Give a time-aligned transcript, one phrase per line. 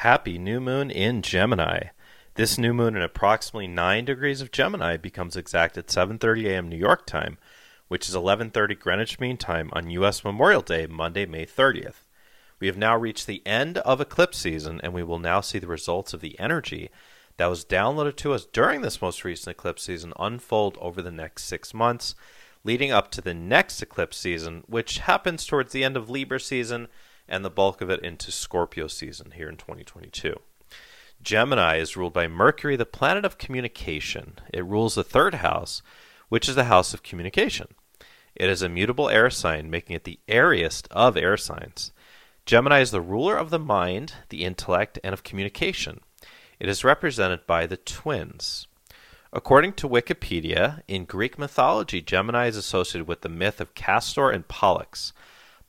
[0.00, 1.88] Happy new moon in Gemini.
[2.32, 6.70] This new moon in approximately 9 degrees of Gemini becomes exact at 7:30 a.m.
[6.70, 7.36] New York time,
[7.88, 12.06] which is 11:30 Greenwich Mean Time on US Memorial Day, Monday, May 30th.
[12.58, 15.66] We have now reached the end of eclipse season and we will now see the
[15.66, 16.88] results of the energy
[17.36, 21.42] that was downloaded to us during this most recent eclipse season unfold over the next
[21.42, 22.14] 6 months,
[22.64, 26.88] leading up to the next eclipse season, which happens towards the end of Libra season
[27.30, 30.34] and the bulk of it into Scorpio season here in 2022.
[31.22, 34.38] Gemini is ruled by Mercury, the planet of communication.
[34.52, 35.82] It rules the third house,
[36.28, 37.68] which is the house of communication.
[38.34, 41.92] It is a mutable air sign, making it the airiest of air signs.
[42.46, 46.00] Gemini is the ruler of the mind, the intellect, and of communication.
[46.58, 48.66] It is represented by the twins.
[49.32, 54.48] According to Wikipedia, in Greek mythology, Gemini is associated with the myth of Castor and
[54.48, 55.12] Pollux.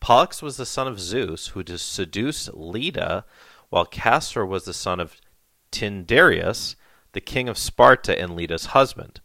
[0.02, 3.24] Pollux was the son of Zeus, who seduced Leda,
[3.70, 5.16] while Castor was the son of
[5.72, 6.76] Tyndareus,
[7.14, 9.22] the king of Sparta and Leda's husband.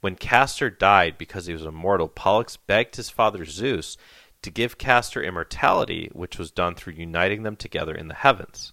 [0.00, 3.96] When Castor died because he was immortal, Pollux begged his father Zeus
[4.40, 8.72] to give Castor immortality, which was done through uniting them together in the heavens.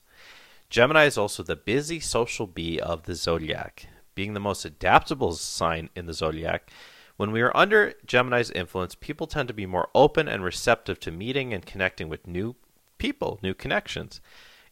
[0.70, 3.88] Gemini is also the busy social bee of the zodiac.
[4.16, 6.70] Being the most adaptable sign in the zodiac,
[7.18, 11.12] when we are under Gemini's influence, people tend to be more open and receptive to
[11.12, 12.56] meeting and connecting with new
[12.98, 14.20] people, new connections.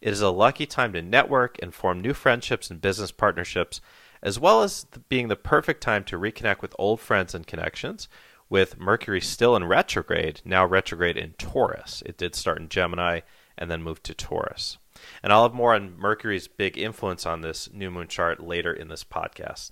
[0.02, 3.82] It is a lucky time to network and form new friendships and business partnerships,
[4.24, 8.08] as well as being the perfect time to reconnect with old friends and connections.
[8.50, 12.04] With Mercury still in retrograde, now retrograde in Taurus.
[12.06, 13.22] It did start in Gemini
[13.58, 14.78] and then move to Taurus.
[15.24, 18.90] And I'll have more on Mercury's big influence on this new moon chart later in
[18.90, 19.72] this podcast.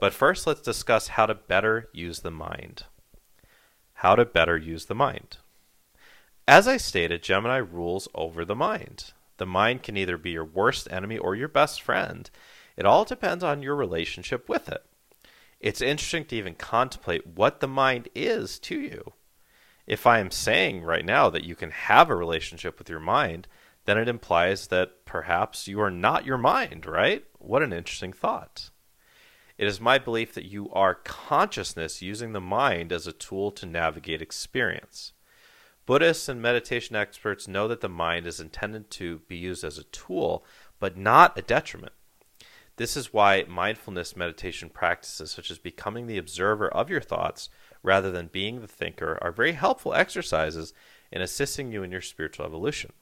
[0.00, 2.84] But first, let's discuss how to better use the mind.
[3.94, 5.38] How to better use the mind.
[6.46, 9.12] As I stated, Gemini rules over the mind.
[9.38, 12.30] The mind can either be your worst enemy or your best friend.
[12.76, 14.84] It all depends on your relationship with it.
[15.60, 19.12] It's interesting to even contemplate what the mind is to you.
[19.86, 23.48] If I am saying right now that you can have a relationship with your mind,
[23.84, 27.24] then it implies that perhaps you are not your mind, right?
[27.38, 28.70] What an interesting thought.
[29.58, 33.66] It is my belief that you are consciousness using the mind as a tool to
[33.66, 35.12] navigate experience.
[35.84, 39.84] Buddhists and meditation experts know that the mind is intended to be used as a
[39.84, 40.44] tool,
[40.78, 41.92] but not a detriment.
[42.76, 47.48] This is why mindfulness meditation practices, such as becoming the observer of your thoughts
[47.82, 50.72] rather than being the thinker, are very helpful exercises
[51.10, 52.92] in assisting you in your spiritual evolution.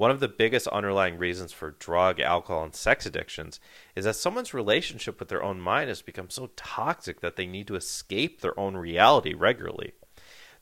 [0.00, 3.60] One of the biggest underlying reasons for drug, alcohol, and sex addictions
[3.94, 7.66] is that someone's relationship with their own mind has become so toxic that they need
[7.66, 9.92] to escape their own reality regularly.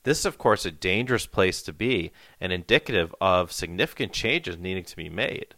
[0.03, 2.10] This is, of course, a dangerous place to be
[2.41, 5.55] and indicative of significant changes needing to be made.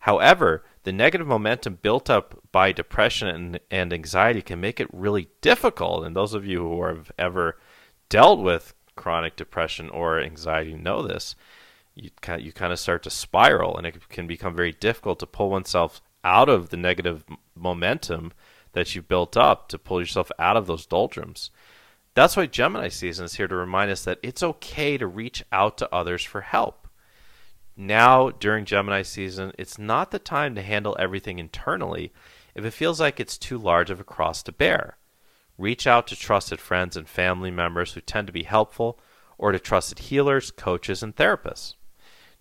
[0.00, 5.30] However, the negative momentum built up by depression and, and anxiety can make it really
[5.40, 6.04] difficult.
[6.04, 7.56] And those of you who have ever
[8.10, 11.34] dealt with chronic depression or anxiety know this
[11.94, 15.18] you kind of, you kind of start to spiral, and it can become very difficult
[15.20, 17.24] to pull oneself out of the negative
[17.54, 18.32] momentum
[18.72, 21.50] that you've built up to pull yourself out of those doldrums.
[22.14, 25.78] That's why Gemini season is here to remind us that it's okay to reach out
[25.78, 26.88] to others for help.
[27.76, 32.12] Now, during Gemini season, it's not the time to handle everything internally
[32.54, 34.96] if it feels like it's too large of a cross to bear.
[35.58, 38.98] Reach out to trusted friends and family members who tend to be helpful,
[39.38, 41.74] or to trusted healers, coaches, and therapists.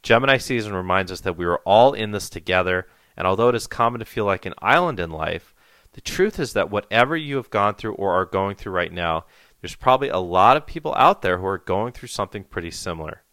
[0.03, 3.67] Gemini season reminds us that we are all in this together, and although it is
[3.67, 5.55] common to feel like an island in life,
[5.93, 9.25] the truth is that whatever you have gone through or are going through right now,
[9.61, 13.23] there's probably a lot of people out there who are going through something pretty similar.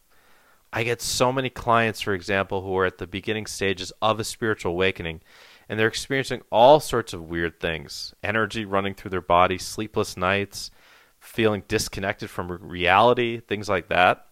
[0.72, 4.24] I get so many clients, for example, who are at the beginning stages of a
[4.24, 5.22] spiritual awakening,
[5.68, 10.70] and they're experiencing all sorts of weird things energy running through their body, sleepless nights,
[11.18, 14.26] feeling disconnected from reality, things like that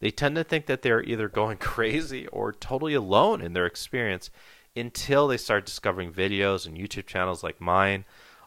[0.00, 4.30] they tend to think that they're either going crazy or totally alone in their experience
[4.74, 8.04] until they start discovering videos and YouTube channels like mine,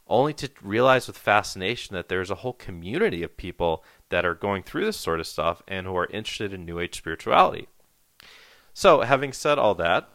[0.08, 4.64] only to realize with fascination that there's a whole community of people that are going
[4.64, 7.68] through this sort of stuff and who are interested in New Age spirituality.
[8.74, 10.10] So, having said all that,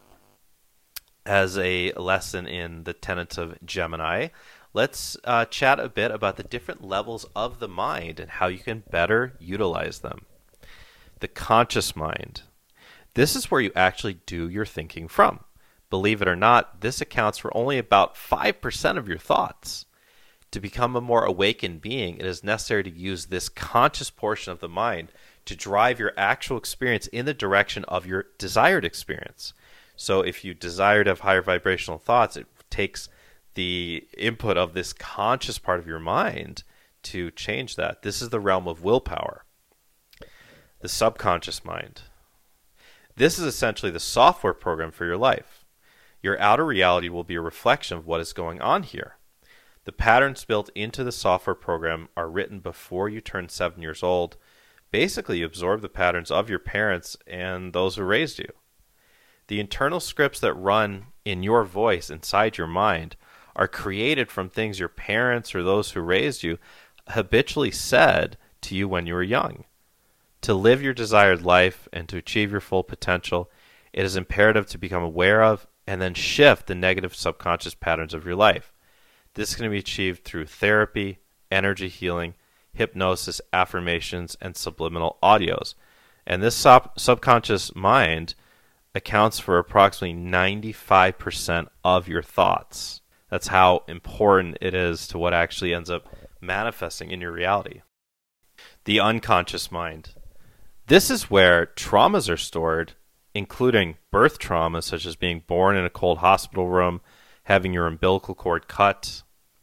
[1.25, 4.29] as a lesson in the tenets of Gemini,
[4.73, 8.59] let's uh, chat a bit about the different levels of the mind and how you
[8.59, 10.25] can better utilize them
[11.19, 12.41] the conscious mind.
[13.13, 15.41] This is where you actually do your thinking from.
[15.89, 19.85] Believe it or not, this accounts for only about 5% of your thoughts.
[20.51, 24.59] To become a more awakened being, it is necessary to use this conscious portion of
[24.59, 25.11] the mind
[25.45, 29.53] to drive your actual experience in the direction of your desired experience.
[29.95, 33.09] So if you desire to have higher vibrational thoughts, it takes
[33.55, 36.63] the input of this conscious part of your mind
[37.03, 38.01] to change that.
[38.01, 39.43] This is the realm of willpower.
[40.81, 42.03] The subconscious mind.
[43.17, 45.65] This is essentially the software program for your life.
[46.21, 49.17] Your outer reality will be a reflection of what is going on here.
[49.83, 54.37] The patterns built into the software program are written before you turn seven years old.
[54.89, 58.49] Basically, you absorb the patterns of your parents and those who raised you.
[59.47, 63.17] The internal scripts that run in your voice inside your mind
[63.53, 66.57] are created from things your parents or those who raised you
[67.07, 69.65] habitually said to you when you were young.
[70.41, 73.51] To live your desired life and to achieve your full potential,
[73.91, 78.25] it is imperative to become aware of and then shift the negative subconscious patterns of
[78.25, 78.73] your life.
[79.33, 81.19] This can be achieved through therapy,
[81.51, 82.35] energy healing,
[82.73, 85.73] hypnosis, affirmations, and subliminal audios.
[86.25, 88.35] And this sub- subconscious mind
[88.93, 93.01] accounts for approximately 95% of your thoughts.
[93.29, 96.07] That's how important it is to what actually ends up
[96.41, 97.81] manifesting in your reality.
[98.85, 100.11] The unconscious mind.
[100.89, 102.93] This is where traumas are stored,
[103.35, 107.01] including birth traumas such as being born in a cold hospital room,
[107.43, 109.21] having your umbilical cord cut,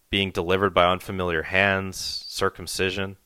[0.09, 3.17] being delivered by unfamiliar hands, circumcision.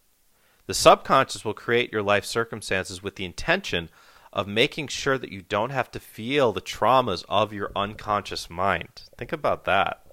[0.65, 3.91] The subconscious will create your life circumstances with the intention
[4.33, 9.03] of making sure that you don't have to feel the traumas of your unconscious mind.
[9.19, 10.07] Think about that.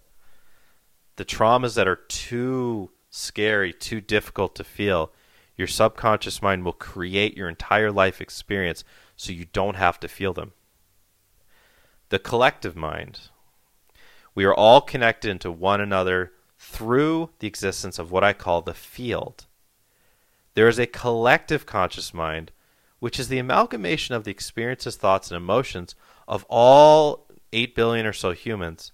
[1.16, 5.14] The traumas that are too scary, too difficult to feel,
[5.58, 8.84] your subconscious mind will create your entire life experience
[9.16, 10.54] so you don't have to feel them.
[12.10, 13.20] The collective mind.
[14.36, 18.76] We are all connected into one another through the existence of what I call the
[18.76, 19.46] field.
[20.54, 22.52] There is a collective conscious mind,
[23.00, 25.96] which is the amalgamation of the experiences, thoughts, and emotions
[26.28, 28.92] of all 8 billion or so humans,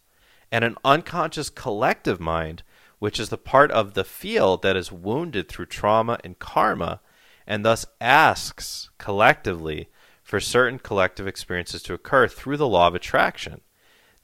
[0.52, 2.64] and an unconscious collective mind,
[3.04, 7.02] which is the part of the field that is wounded through trauma and karma,
[7.46, 9.90] and thus asks collectively
[10.24, 13.60] for certain collective experiences to occur through the law of attraction.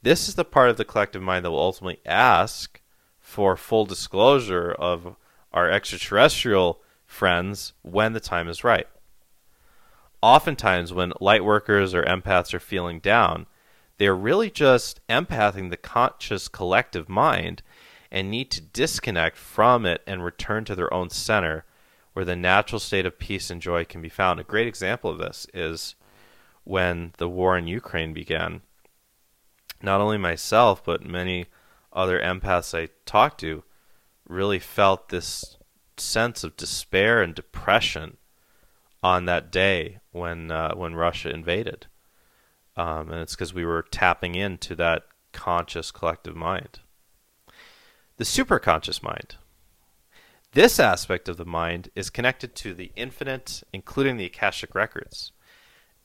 [0.01, 2.79] This is the part of the collective mind that will ultimately ask
[3.19, 5.17] for full disclosure of
[5.51, 8.87] our extraterrestrial friends when the time is right.
[10.21, 13.45] Oftentimes, when light workers or empaths are feeling down,
[13.97, 17.61] they are really just empathing the conscious collective mind
[18.11, 21.65] and need to disconnect from it and return to their own center
[22.13, 24.39] where the natural state of peace and joy can be found.
[24.39, 25.95] A great example of this is
[26.63, 28.61] when the war in Ukraine began.
[29.81, 31.45] Not only myself, but many
[31.93, 33.63] other empaths I talked to
[34.27, 35.57] really felt this
[35.97, 38.17] sense of despair and depression
[39.01, 41.87] on that day when uh, when Russia invaded,
[42.75, 46.79] um, and it's because we were tapping into that conscious collective mind
[48.19, 49.35] the superconscious mind.
[50.51, 55.31] This aspect of the mind is connected to the infinite, including the Akashic records.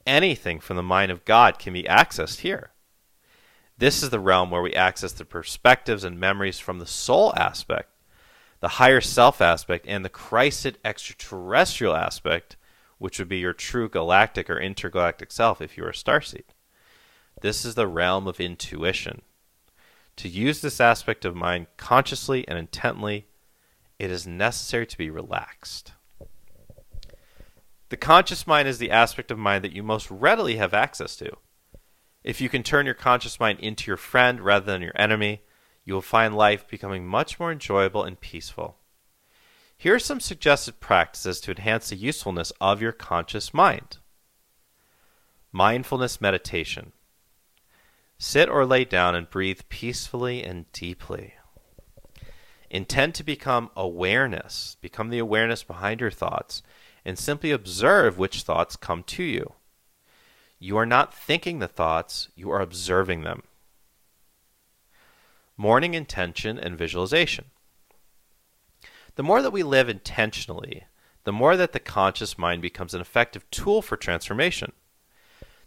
[0.06, 2.70] Anything from the mind of God can be accessed here.
[3.78, 7.90] This is the realm where we access the perspectives and memories from the soul aspect,
[8.60, 12.56] the higher self aspect, and the Christed extraterrestrial aspect,
[12.98, 16.44] which would be your true galactic or intergalactic self if you are a starseed.
[17.40, 19.22] This is the realm of intuition.
[20.16, 23.26] To use this aspect of mind consciously and intently,
[23.98, 25.92] it is necessary to be relaxed.
[27.88, 31.36] The conscious mind is the aspect of mind that you most readily have access to.
[32.22, 35.42] If you can turn your conscious mind into your friend rather than your enemy,
[35.84, 38.78] you will find life becoming much more enjoyable and peaceful.
[39.76, 43.98] Here are some suggested practices to enhance the usefulness of your conscious mind.
[45.52, 46.92] Mindfulness meditation.
[48.18, 51.34] Sit or lay down and breathe peacefully and deeply.
[52.70, 56.62] Intend to become awareness, become the awareness behind your thoughts,
[57.04, 59.52] and simply observe which thoughts come to you.
[60.58, 63.42] You are not thinking the thoughts, you are observing them.
[65.56, 67.46] Morning intention and visualization.
[69.16, 70.84] The more that we live intentionally,
[71.24, 74.72] the more that the conscious mind becomes an effective tool for transformation.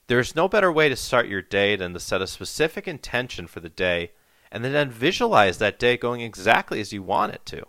[0.07, 3.59] There's no better way to start your day than to set a specific intention for
[3.59, 4.11] the day
[4.49, 7.65] and then visualize that day going exactly as you want it to.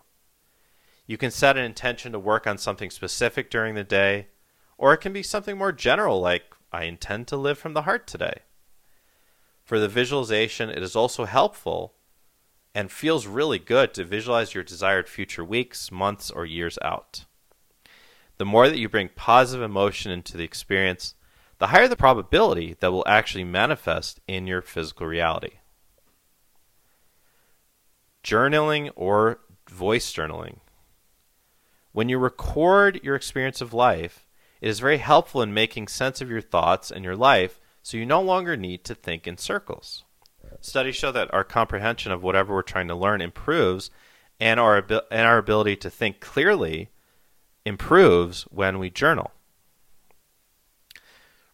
[1.07, 4.29] You can set an intention to work on something specific during the day,
[4.77, 8.07] or it can be something more general like, I intend to live from the heart
[8.07, 8.43] today.
[9.65, 11.95] For the visualization, it is also helpful
[12.75, 17.25] and feels really good to visualize your desired future weeks, months, or years out.
[18.37, 21.15] The more that you bring positive emotion into the experience,
[21.59, 25.59] the higher the probability that will actually manifest in your physical reality.
[28.23, 30.59] Journaling or voice journaling.
[31.93, 34.27] When you record your experience of life,
[34.61, 38.07] it is very helpful in making sense of your thoughts and your life so you
[38.07, 40.05] no longer need to think in circles.
[40.61, 43.91] Studies show that our comprehension of whatever we're trying to learn improves
[44.41, 46.91] and our, and our ability to think clearly
[47.65, 49.33] improves when we journal.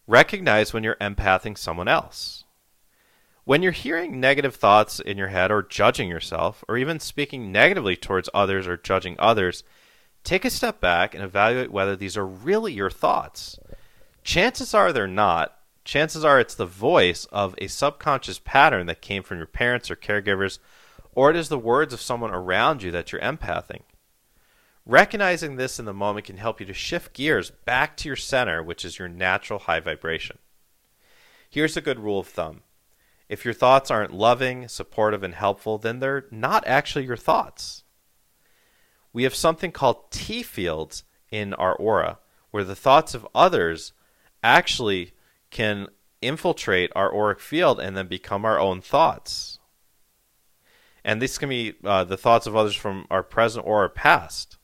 [0.07, 2.43] Recognize when you're empathing someone else.
[3.43, 7.95] When you're hearing negative thoughts in your head or judging yourself, or even speaking negatively
[7.95, 9.63] towards others or judging others,
[10.23, 13.59] take a step back and evaluate whether these are really your thoughts.
[14.23, 15.57] Chances are they're not.
[15.83, 19.95] Chances are it's the voice of a subconscious pattern that came from your parents or
[19.95, 20.57] caregivers,
[21.13, 23.81] or it is the words of someone around you that you're empathing.
[24.85, 28.61] Recognizing this in the moment can help you to shift gears back to your center,
[28.61, 30.37] which is your natural high vibration.
[31.49, 32.61] Here's a good rule of thumb
[33.27, 37.83] if your thoughts aren't loving, supportive, and helpful, then they're not actually your thoughts.
[39.11, 42.19] We have something called T fields in our aura,
[42.51, 43.93] where the thoughts of others
[44.43, 45.13] actually
[45.49, 45.87] can
[46.21, 49.59] infiltrate our auric field and then become our own thoughts.
[51.03, 54.54] And these can be uh, the thoughts of others from our present or our past.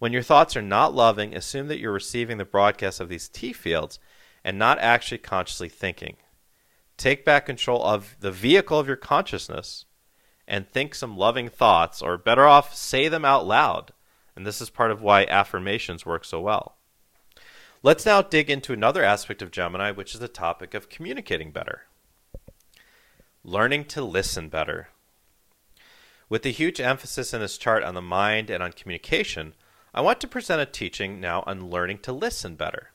[0.00, 3.52] When your thoughts are not loving, assume that you're receiving the broadcast of these T
[3.52, 3.98] fields
[4.42, 6.16] and not actually consciously thinking.
[6.96, 9.84] Take back control of the vehicle of your consciousness
[10.48, 13.92] and think some loving thoughts, or better off, say them out loud.
[14.34, 16.78] And this is part of why affirmations work so well.
[17.82, 21.82] Let's now dig into another aspect of Gemini, which is the topic of communicating better.
[23.44, 24.88] Learning to listen better.
[26.30, 29.52] With the huge emphasis in this chart on the mind and on communication,
[29.92, 32.92] I want to present a teaching now on learning to listen better.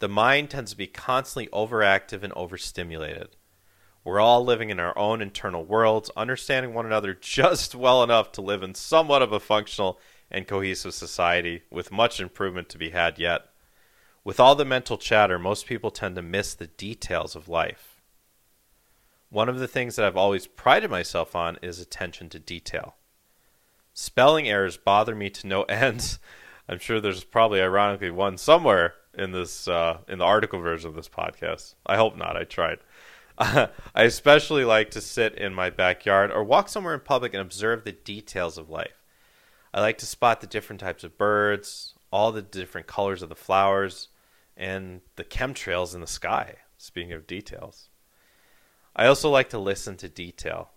[0.00, 3.36] The mind tends to be constantly overactive and overstimulated.
[4.02, 8.42] We're all living in our own internal worlds, understanding one another just well enough to
[8.42, 10.00] live in somewhat of a functional
[10.30, 13.46] and cohesive society, with much improvement to be had yet.
[14.24, 18.00] With all the mental chatter, most people tend to miss the details of life.
[19.30, 22.96] One of the things that I've always prided myself on is attention to detail.
[23.98, 26.18] Spelling errors bother me to no end.
[26.68, 30.94] I'm sure there's probably ironically one somewhere in this uh, in the article version of
[30.94, 31.74] this podcast.
[31.86, 32.36] I hope not.
[32.36, 32.80] I tried.
[33.38, 37.84] I especially like to sit in my backyard or walk somewhere in public and observe
[37.84, 39.02] the details of life.
[39.72, 43.34] I like to spot the different types of birds, all the different colors of the
[43.34, 44.08] flowers,
[44.58, 46.56] and the chemtrails in the sky.
[46.76, 47.88] Speaking of details,
[48.94, 50.72] I also like to listen to detail.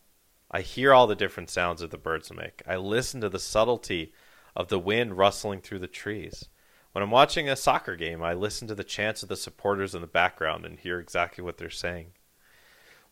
[0.52, 2.62] I hear all the different sounds that the birds make.
[2.68, 4.14] I listen to the subtlety
[4.56, 6.50] of the wind rustling through the trees.
[6.92, 10.02] When I'm watching a soccer game, I listen to the chants of the supporters in
[10.02, 12.14] the background and hear exactly what they're saying.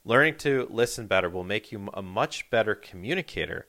[0.04, 3.68] Learning to listen better will make you a much better communicator.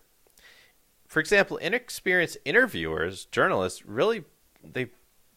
[1.07, 4.25] For example, inexperienced interviewers, journalists, really
[4.65, 4.89] they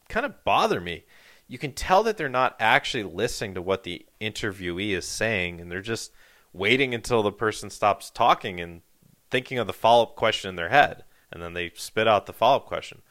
[0.08, 1.04] kind of bother me.
[1.48, 5.70] You can tell that they're not actually listening to what the interviewee is saying and
[5.70, 6.12] they're just
[6.52, 8.82] waiting until the person stops talking and
[9.30, 12.32] thinking of the follow up question in their head, and then they spit out the
[12.32, 13.02] follow up question.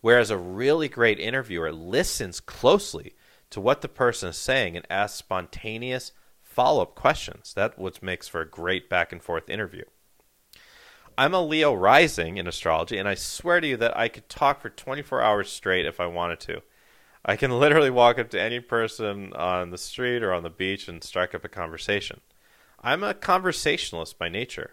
[0.00, 3.14] Whereas a really great interviewer listens closely
[3.50, 7.52] to what the person is saying and asks spontaneous follow up questions.
[7.54, 9.84] That's what makes for a great back and forth interview.
[11.18, 14.60] I'm a Leo rising in astrology, and I swear to you that I could talk
[14.60, 16.62] for 24 hours straight if I wanted to.
[17.24, 20.88] I can literally walk up to any person on the street or on the beach
[20.88, 22.20] and strike up a conversation.
[22.80, 24.72] I'm a conversationalist by nature.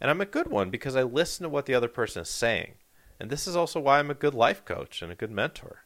[0.00, 2.74] And I'm a good one because I listen to what the other person is saying.
[3.18, 5.84] And this is also why I'm a good life coach and a good mentor.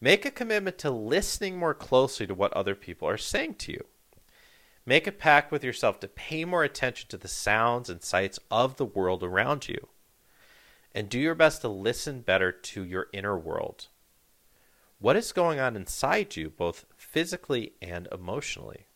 [0.00, 3.84] Make a commitment to listening more closely to what other people are saying to you.
[4.86, 8.76] Make a pact with yourself to pay more attention to the sounds and sights of
[8.76, 9.88] the world around you.
[10.94, 13.88] And do your best to listen better to your inner world.
[14.98, 18.87] What is going on inside you, both physically and emotionally?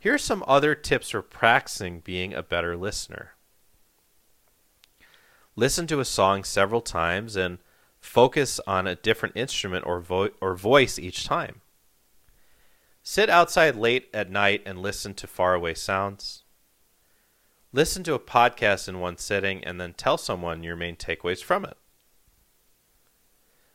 [0.00, 3.32] Here are some other tips for practicing being a better listener.
[5.56, 7.58] Listen to a song several times and
[7.98, 11.62] focus on a different instrument or, vo- or voice each time.
[13.02, 16.44] Sit outside late at night and listen to faraway sounds.
[17.72, 21.64] Listen to a podcast in one sitting and then tell someone your main takeaways from
[21.64, 21.76] it.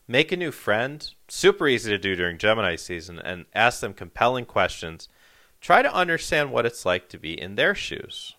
[0.07, 4.45] Make a new friend, super easy to do during Gemini season, and ask them compelling
[4.45, 5.09] questions
[5.63, 8.35] Try to understand what it's like to be in their shoes.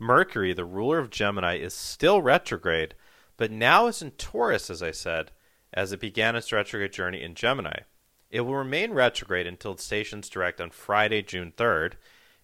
[0.00, 2.96] Mercury, the ruler of Gemini, is still retrograde,
[3.36, 5.30] but now is in Taurus, as I said,
[5.72, 7.82] as it began its retrograde journey in Gemini.
[8.28, 11.92] It will remain retrograde until it stations direct on Friday, June 3rd.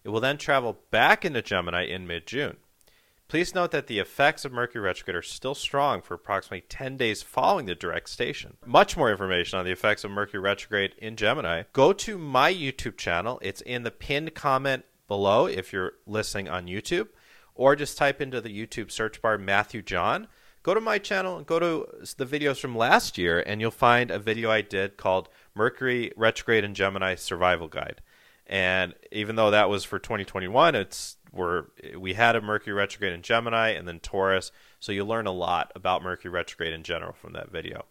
[0.05, 2.55] It will then travel back into Gemini in mid June.
[3.27, 7.23] Please note that the effects of Mercury retrograde are still strong for approximately 10 days
[7.23, 8.57] following the direct station.
[8.65, 12.97] Much more information on the effects of Mercury retrograde in Gemini, go to my YouTube
[12.97, 13.39] channel.
[13.41, 17.07] It's in the pinned comment below if you're listening on YouTube,
[17.55, 20.27] or just type into the YouTube search bar Matthew John.
[20.61, 21.87] Go to my channel and go to
[22.17, 26.63] the videos from last year, and you'll find a video I did called Mercury retrograde
[26.63, 28.01] in Gemini survival guide.
[28.47, 33.21] And even though that was for 2021, it's where we had a Mercury retrograde in
[33.21, 34.51] Gemini and then Taurus.
[34.79, 37.85] So you learn a lot about Mercury retrograde in general from that video.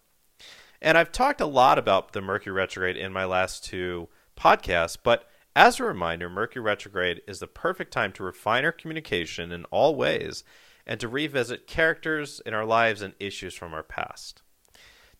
[0.81, 5.29] And I've talked a lot about the Mercury retrograde in my last two podcasts, but
[5.55, 9.95] as a reminder, Mercury retrograde is the perfect time to refine our communication in all
[9.95, 10.43] ways
[10.87, 14.41] and to revisit characters in our lives and issues from our past.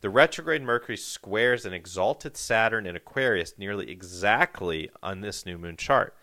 [0.01, 5.77] The retrograde Mercury squares an exalted Saturn in Aquarius nearly exactly on this new moon
[5.77, 6.13] chart.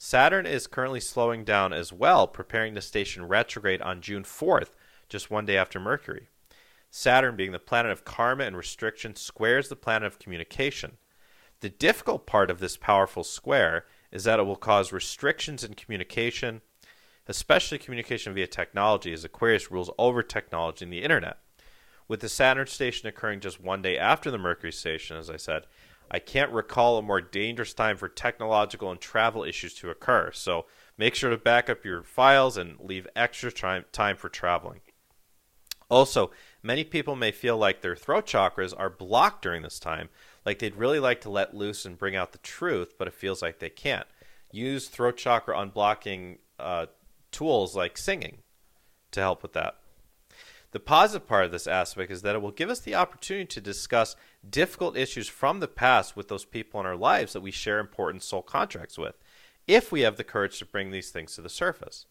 [0.00, 4.70] Saturn is currently slowing down as well, preparing to station retrograde on June 4th,
[5.08, 6.28] just one day after Mercury.
[6.88, 10.98] Saturn, being the planet of karma and restriction, squares the planet of communication.
[11.60, 16.62] The difficult part of this powerful square is that it will cause restrictions in communication,
[17.26, 21.38] especially communication via technology, as Aquarius rules over technology and the internet.
[22.06, 25.66] With the Saturn station occurring just one day after the Mercury station, as I said,
[26.10, 30.30] I can't recall a more dangerous time for technological and travel issues to occur.
[30.32, 33.84] So make sure to back up your files and leave extra time,
[34.16, 34.80] for traveling.
[35.90, 36.30] Also,
[36.62, 40.08] many people may feel like their throat chakras are blocked during this time,
[40.44, 43.40] like they'd really like to let loose and bring out the truth, but it feels
[43.40, 44.06] like they can't.
[44.50, 46.86] Use throat chakra unblocking uh,
[47.30, 48.38] tools like singing
[49.10, 49.76] to help with that.
[50.70, 53.60] The positive part of this aspect is that it will give us the opportunity to
[53.60, 54.16] discuss
[54.48, 58.22] difficult issues from the past with those people in our lives that we share important
[58.22, 59.14] soul contracts with,
[59.66, 62.04] if we have the courage to bring these things to the surface.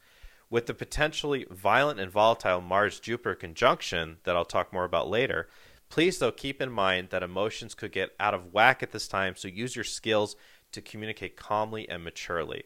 [0.49, 5.47] With the potentially violent and volatile Mars Jupiter conjunction that I'll talk more about later,
[5.89, 9.36] please though keep in mind that emotions could get out of whack at this time,
[9.36, 10.36] so use your skills
[10.71, 12.63] to communicate calmly and maturely.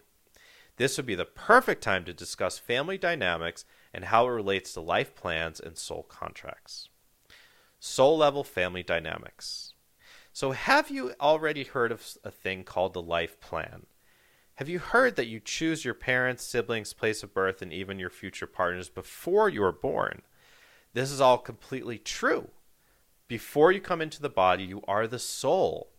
[0.77, 4.81] This would be the perfect time to discuss family dynamics and how it relates to
[4.81, 6.89] life plans and soul contracts.
[7.79, 9.73] Soul level family dynamics.
[10.33, 13.85] So, have you already heard of a thing called the life plan?
[14.55, 18.09] Have you heard that you choose your parents, siblings, place of birth, and even your
[18.09, 20.21] future partners before you are born?
[20.93, 22.49] This is all completely true.
[23.27, 25.89] Before you come into the body, you are the soul.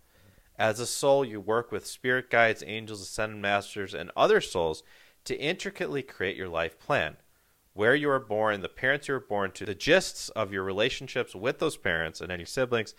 [0.57, 4.83] As a soul, you work with spirit guides, angels, ascended masters, and other souls
[5.25, 7.17] to intricately create your life plan
[7.75, 11.35] where you were born, the parents you were born to, the gists of your relationships
[11.35, 12.95] with those parents and any siblings,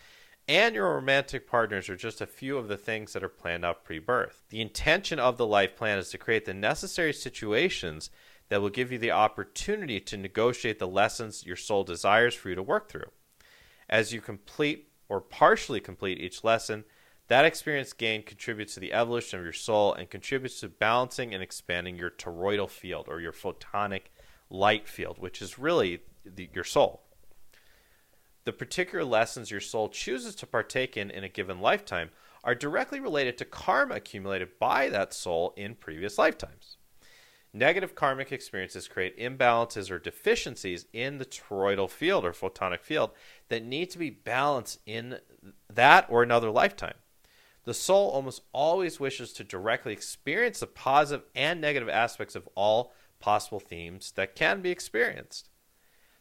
[0.46, 3.84] and your romantic partners are just a few of the things that are planned out
[3.84, 4.42] pre birth.
[4.50, 8.10] The intention of the life plan is to create the necessary situations
[8.50, 12.54] that will give you the opportunity to negotiate the lessons your soul desires for you
[12.54, 13.10] to work through.
[13.88, 16.84] As you complete or partially complete each lesson,
[17.28, 21.42] that experience gained contributes to the evolution of your soul and contributes to balancing and
[21.42, 24.02] expanding your toroidal field or your photonic
[24.54, 27.02] light field, which is really the, your soul.
[28.44, 32.10] The particular lessons your soul chooses to partake in in a given lifetime
[32.44, 36.76] are directly related to karma accumulated by that soul in previous lifetimes.
[37.56, 43.12] Negative karmic experiences create imbalances or deficiencies in the toroidal field or photonic field
[43.48, 45.20] that need to be balanced in
[45.72, 46.96] that or another lifetime.
[47.64, 52.92] The soul almost always wishes to directly experience the positive and negative aspects of all
[53.24, 55.48] possible themes that can be experienced.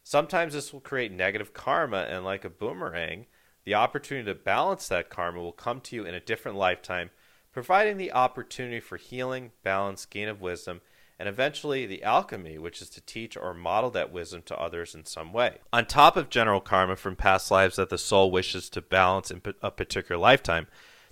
[0.06, 3.26] Sometimes this will create negative karma, and like a boomerang,
[3.66, 7.10] the opportunity to balance that karma will come to you in a different lifetime,
[7.52, 10.80] providing the opportunity for healing, balance, gain of wisdom,
[11.20, 15.04] and eventually the alchemy, which is to teach or model that wisdom to others in
[15.04, 15.58] some way.
[15.74, 19.42] On top of general karma from past lives that the soul wishes to balance in
[19.62, 20.68] a particular lifetime,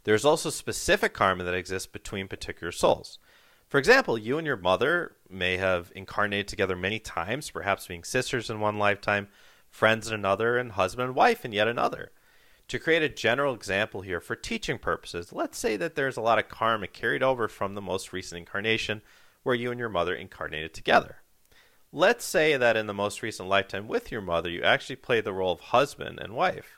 [0.06, 3.20] there is also specific karma that exists between particular souls.
[3.72, 8.50] For example, you and your mother may have incarnated together many times, perhaps being sisters
[8.50, 9.30] in one lifetime,
[9.70, 12.12] friends in another, and husband and wife in yet another.
[12.68, 16.38] To create a general example here for teaching purposes, let's say that there's a lot
[16.38, 19.02] of karma carried over from the most recent incarnation
[19.44, 21.22] where you and your mother incarnated together.
[21.94, 25.32] Let's say that in the most recent lifetime with your mother, you actually played the
[25.32, 26.78] role of husband and wife.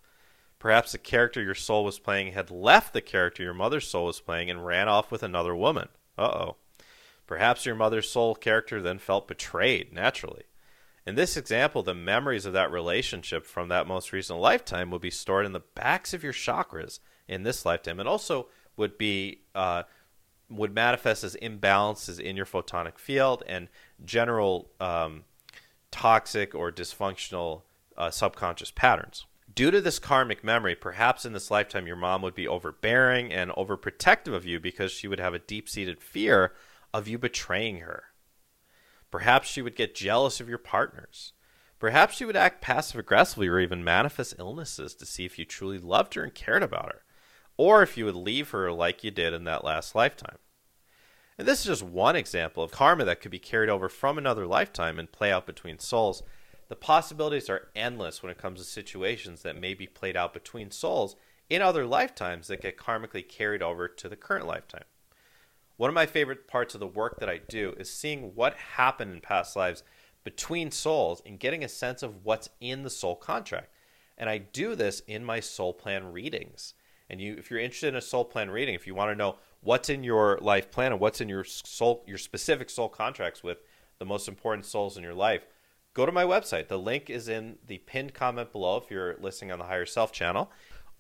[0.60, 4.20] Perhaps the character your soul was playing had left the character your mother's soul was
[4.20, 5.90] playing and ran off with another woman.
[6.20, 6.56] Uh oh.
[7.28, 10.44] Perhaps your mother's soul character then felt betrayed, naturally.
[11.06, 15.12] In this example, the memories of that relationship from that most recent lifetime would be
[15.12, 19.84] stored in the backs of your chakras in this lifetime, and also would be uh,
[20.50, 23.68] would manifest as imbalances in your photonic field and
[24.06, 25.24] general um,
[25.92, 27.64] toxic or dysfunctional
[27.98, 29.26] uh, subconscious patterns.
[29.54, 33.52] Due to this karmic memory, perhaps in this lifetime your mom would be overbearing and
[33.52, 36.54] overprotective of you because she would have a deep seated fear
[36.94, 38.04] of you betraying her.
[39.12, 41.34] Perhaps she would get jealous of your partners.
[41.80, 45.78] Perhaps she would act passive aggressively or even manifest illnesses to see if you truly
[45.78, 47.04] loved her and cared about her,
[47.58, 50.38] or if you would leave her like you did in that last lifetime.
[51.38, 54.46] And this is just one example of karma that could be carried over from another
[54.46, 56.24] lifetime and play out between souls
[56.74, 60.72] the possibilities are endless when it comes to situations that may be played out between
[60.72, 61.16] souls
[61.48, 64.86] in other lifetimes that get karmically carried over to the current lifetime.
[65.78, 69.14] One of my favorite parts of the work that I do is seeing what happened
[69.14, 69.84] in past lives
[70.24, 73.70] between souls and getting a sense of what's in the soul contract.
[74.18, 76.76] And I do this in my soul plan readings.
[77.10, 79.38] And you if you're interested in a soul plan reading, if you want to know
[79.62, 83.58] what's in your life plan and what's in your soul your specific soul contracts with
[84.00, 85.46] the most important souls in your life,
[85.94, 86.68] go to my website.
[86.68, 90.12] The link is in the pinned comment below if you're listening on the Higher Self
[90.12, 90.52] channel.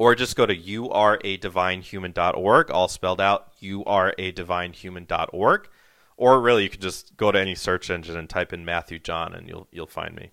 [0.03, 5.69] Or just go to youaredivinehuman.org, all spelled out, youaredivinehuman.org.
[6.17, 9.33] Or really, you can just go to any search engine and type in Matthew John,
[9.33, 10.31] and you'll you'll find me.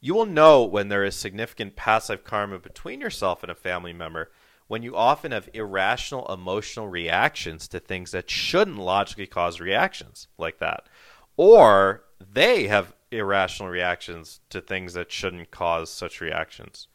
[0.00, 4.32] You will know when there is significant passive karma between yourself and a family member
[4.66, 10.58] when you often have irrational emotional reactions to things that shouldn't logically cause reactions like
[10.58, 10.88] that.
[11.36, 16.88] Or they have irrational reactions to things that shouldn't cause such reactions.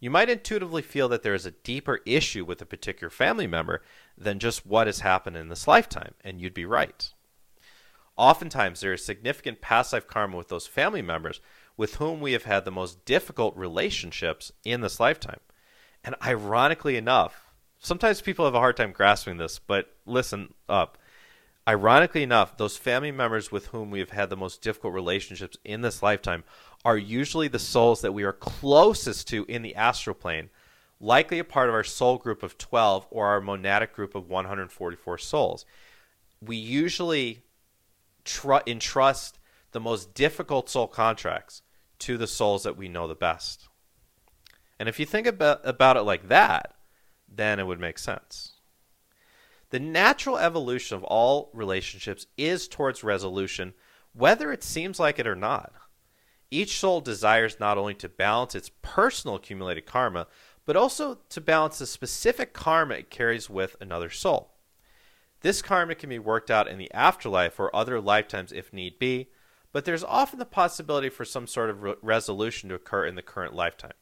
[0.00, 3.82] You might intuitively feel that there is a deeper issue with a particular family member
[4.16, 7.12] than just what has happened in this lifetime, and you'd be right.
[8.16, 11.40] Oftentimes, there is significant past life karma with those family members
[11.76, 15.40] with whom we have had the most difficult relationships in this lifetime.
[16.02, 20.98] And ironically enough, sometimes people have a hard time grasping this, but listen up.
[21.70, 25.82] Ironically enough, those family members with whom we have had the most difficult relationships in
[25.82, 26.42] this lifetime
[26.84, 30.50] are usually the souls that we are closest to in the astral plane,
[30.98, 35.16] likely a part of our soul group of 12 or our monadic group of 144
[35.18, 35.64] souls.
[36.40, 37.44] We usually
[38.24, 39.38] tr- entrust
[39.70, 41.62] the most difficult soul contracts
[42.00, 43.68] to the souls that we know the best.
[44.80, 46.74] And if you think about, about it like that,
[47.32, 48.49] then it would make sense.
[49.70, 53.74] The natural evolution of all relationships is towards resolution,
[54.12, 55.72] whether it seems like it or not.
[56.50, 60.26] Each soul desires not only to balance its personal accumulated karma,
[60.66, 64.54] but also to balance the specific karma it carries with another soul.
[65.42, 69.30] This karma can be worked out in the afterlife or other lifetimes if need be,
[69.72, 73.22] but there's often the possibility for some sort of re- resolution to occur in the
[73.22, 73.92] current lifetime.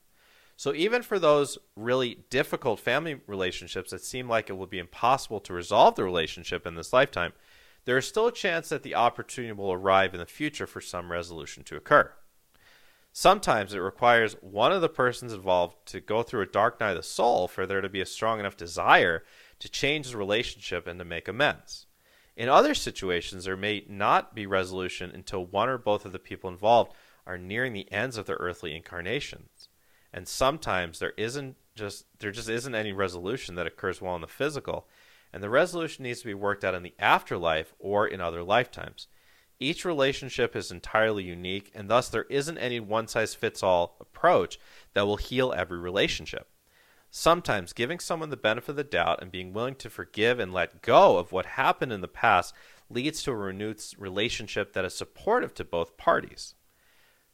[0.58, 5.38] So even for those really difficult family relationships that seem like it will be impossible
[5.42, 7.32] to resolve the relationship in this lifetime,
[7.84, 11.12] there is still a chance that the opportunity will arrive in the future for some
[11.12, 12.12] resolution to occur.
[13.12, 16.96] Sometimes it requires one of the persons involved to go through a dark night of
[16.96, 19.22] the soul for there to be a strong enough desire
[19.60, 21.86] to change the relationship and to make amends.
[22.36, 26.50] In other situations, there may not be resolution until one or both of the people
[26.50, 26.94] involved
[27.28, 29.67] are nearing the ends of their earthly incarnations
[30.12, 34.26] and sometimes there isn't just there just isn't any resolution that occurs while in the
[34.26, 34.88] physical.
[35.32, 39.08] And the resolution needs to be worked out in the afterlife or in other lifetimes.
[39.60, 44.58] Each relationship is entirely unique and thus there isn't any one size fits all approach
[44.94, 46.48] that will heal every relationship.
[47.10, 50.82] Sometimes giving someone the benefit of the doubt and being willing to forgive and let
[50.82, 52.54] go of what happened in the past
[52.90, 56.54] leads to a renewed relationship that is supportive to both parties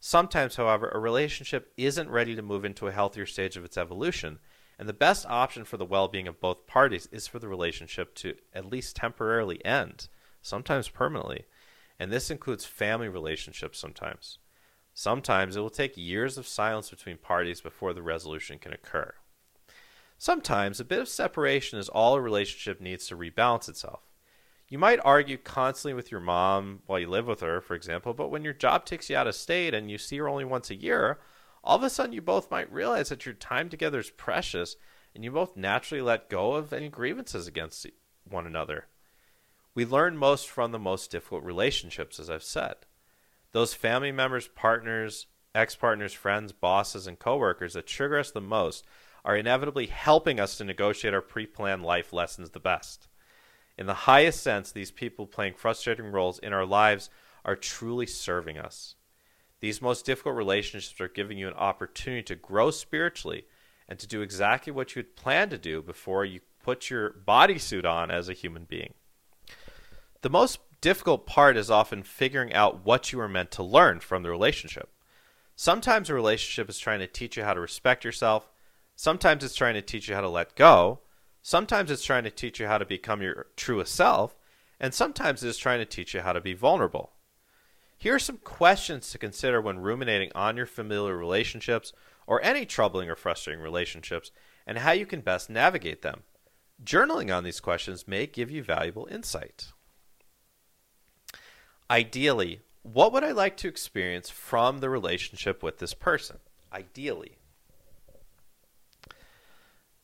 [0.06, 4.38] Sometimes, however, a relationship isn't ready to move into a healthier stage of its evolution,
[4.78, 8.14] and the best option for the well being of both parties is for the relationship
[8.16, 10.08] to at least temporarily end,
[10.42, 11.46] sometimes permanently.
[11.98, 14.36] And this includes family relationships sometimes.
[14.92, 19.14] Sometimes it will take years of silence between parties before the resolution can occur.
[20.18, 24.02] Sometimes a bit of separation is all a relationship needs to rebalance itself.
[24.68, 28.30] You might argue constantly with your mom while you live with her, for example, but
[28.30, 30.74] when your job takes you out of state and you see her only once a
[30.74, 31.18] year,
[31.62, 34.76] all of a sudden you both might realize that your time together is precious
[35.14, 37.86] and you both naturally let go of any grievances against
[38.28, 38.86] one another.
[39.74, 42.74] We learn most from the most difficult relationships, as I've said.
[43.52, 48.84] Those family members, partners, ex partners, friends, bosses, and coworkers that trigger us the most
[49.24, 53.08] are inevitably helping us to negotiate our pre planned life lessons the best.
[53.76, 57.10] In the highest sense, these people playing frustrating roles in our lives
[57.44, 58.94] are truly serving us.
[59.60, 63.46] These most difficult relationships are giving you an opportunity to grow spiritually
[63.88, 67.84] and to do exactly what you had planned to do before you put your bodysuit
[67.84, 68.94] on as a human being.
[70.22, 74.22] The most difficult part is often figuring out what you are meant to learn from
[74.22, 74.90] the relationship.
[75.56, 78.50] Sometimes a relationship is trying to teach you how to respect yourself.
[78.96, 81.00] Sometimes it's trying to teach you how to let go.
[81.46, 84.34] Sometimes it's trying to teach you how to become your truest self.
[84.80, 87.12] And sometimes it is trying to teach you how to be vulnerable.
[87.98, 91.92] Here are some questions to consider when ruminating on your familiar relationships
[92.26, 94.30] or any troubling or frustrating relationships
[94.66, 96.22] and how you can best navigate them.
[96.82, 99.66] Journaling on these questions may give you valuable insight.
[101.90, 106.38] Ideally, what would I like to experience from the relationship with this person?
[106.72, 107.36] Ideally.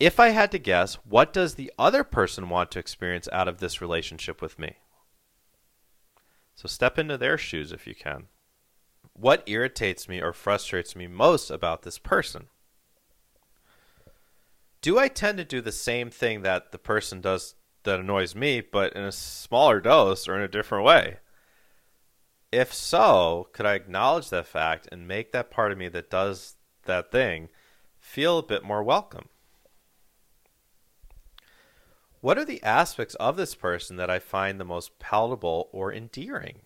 [0.01, 3.59] If I had to guess, what does the other person want to experience out of
[3.59, 4.77] this relationship with me?
[6.55, 8.23] So step into their shoes if you can.
[9.13, 12.47] What irritates me or frustrates me most about this person?
[14.81, 18.59] Do I tend to do the same thing that the person does that annoys me,
[18.59, 21.17] but in a smaller dose or in a different way?
[22.51, 26.55] If so, could I acknowledge that fact and make that part of me that does
[26.85, 27.49] that thing
[27.99, 29.27] feel a bit more welcome?
[32.21, 36.61] What are the aspects of this person that I find the most palatable or endearing?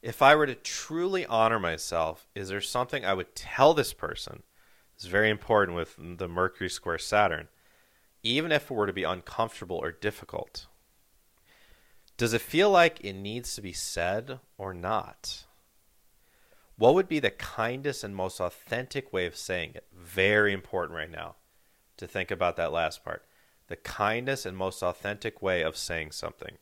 [0.00, 4.44] If I were to truly honor myself, is there something I would tell this person?
[4.94, 7.48] It's very important with the Mercury square Saturn,
[8.22, 10.66] even if it were to be uncomfortable or difficult.
[12.16, 15.44] Does it feel like it needs to be said or not?
[16.76, 19.86] What would be the kindest and most authentic way of saying it?
[19.92, 21.34] Very important right now
[22.00, 23.24] to think about that last part.
[23.68, 26.56] The kindest and most authentic way of saying something.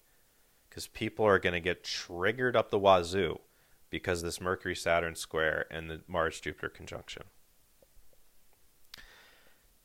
[0.69, 3.41] Because people are going to get triggered up the wazoo
[3.91, 7.25] because this Mercury Saturn square and the Mars Jupiter conjunction.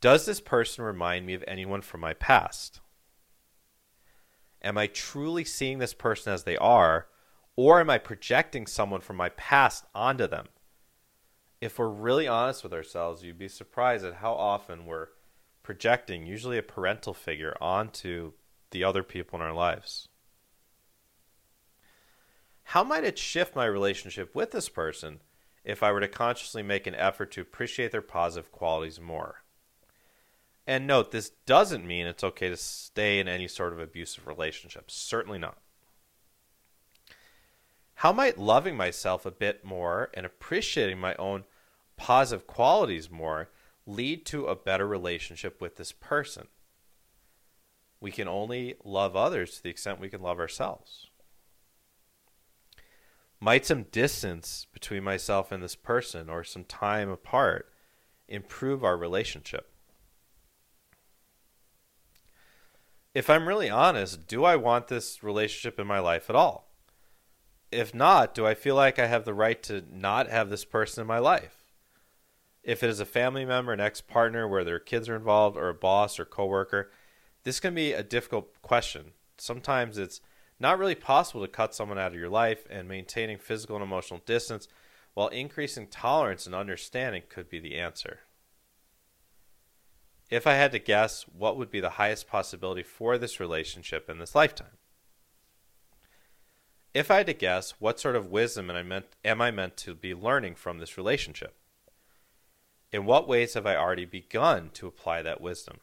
[0.01, 2.81] Does this person remind me of anyone from my past?
[4.61, 7.07] Am I truly seeing this person as they are,
[7.55, 10.47] or am I projecting someone from my past onto them?
[11.61, 15.07] If we're really honest with ourselves, you'd be surprised at how often we're
[15.63, 18.33] projecting, usually a parental figure, onto
[18.71, 20.09] the other people in our lives.
[22.65, 25.19] How might it shift my relationship with this person
[25.63, 29.43] if I were to consciously make an effort to appreciate their positive qualities more?
[30.65, 34.89] And note, this doesn't mean it's okay to stay in any sort of abusive relationship.
[34.89, 35.57] Certainly not.
[37.95, 41.43] How might loving myself a bit more and appreciating my own
[41.95, 43.49] positive qualities more
[43.85, 46.47] lead to a better relationship with this person?
[47.99, 51.07] We can only love others to the extent we can love ourselves.
[53.39, 57.71] Might some distance between myself and this person or some time apart
[58.27, 59.73] improve our relationship?
[63.13, 66.71] if I'm really honest, do I want this relationship in my life at all?
[67.71, 71.01] If not, do I feel like I have the right to not have this person
[71.01, 71.62] in my life?
[72.63, 75.69] If it is a family member, an ex partner where their kids are involved, or
[75.69, 76.91] a boss or coworker,
[77.43, 79.11] this can be a difficult question.
[79.37, 80.21] Sometimes it's
[80.59, 84.21] not really possible to cut someone out of your life, and maintaining physical and emotional
[84.25, 84.67] distance
[85.13, 88.19] while increasing tolerance and understanding could be the answer.
[90.29, 94.19] If I had to guess, what would be the highest possibility for this relationship in
[94.19, 94.77] this lifetime?
[96.93, 99.77] If I had to guess, what sort of wisdom am I meant, am I meant
[99.77, 101.55] to be learning from this relationship?
[102.93, 105.79] In what ways have I already begun to apply that wisdom?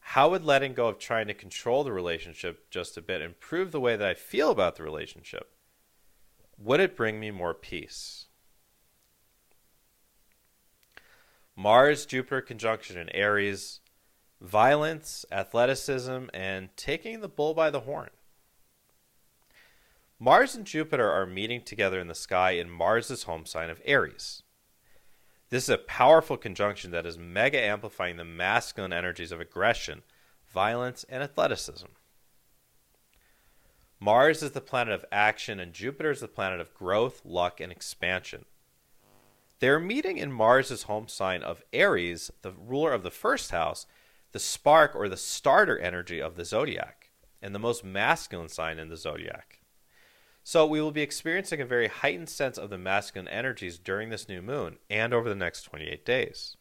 [0.00, 3.80] How would letting go of trying to control the relationship just a bit improve the
[3.80, 5.50] way that I feel about the relationship?
[6.56, 8.26] Would it bring me more peace?
[11.54, 13.80] Mars Jupiter conjunction in Aries,
[14.40, 18.10] violence, athleticism, and taking the bull by the horn.
[20.20, 24.42] Mars and Jupiter are meeting together in the sky in Mars's home sign of Aries.
[25.50, 30.02] This is a powerful conjunction that is mega amplifying the masculine energies of aggression,
[30.46, 31.86] violence, and athleticism.
[33.98, 37.72] Mars is the planet of action, and Jupiter is the planet of growth, luck, and
[37.72, 38.44] expansion.
[39.58, 43.86] They're meeting in Mars's home sign of Aries, the ruler of the first house,
[44.32, 47.10] the spark or the starter energy of the zodiac,
[47.42, 49.63] and the most masculine sign in the zodiac.
[50.46, 54.28] So we will be experiencing a very heightened sense of the masculine energies during this
[54.28, 56.58] new moon and over the next 28 days.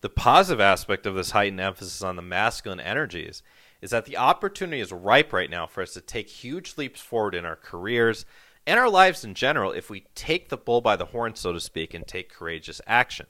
[0.00, 3.44] The positive aspect of this heightened emphasis on the masculine energies
[3.80, 7.36] is that the opportunity is ripe right now for us to take huge leaps forward
[7.36, 8.26] in our careers
[8.66, 11.60] and our lives in general if we take the bull by the horn, so to
[11.60, 13.26] speak, and take courageous action.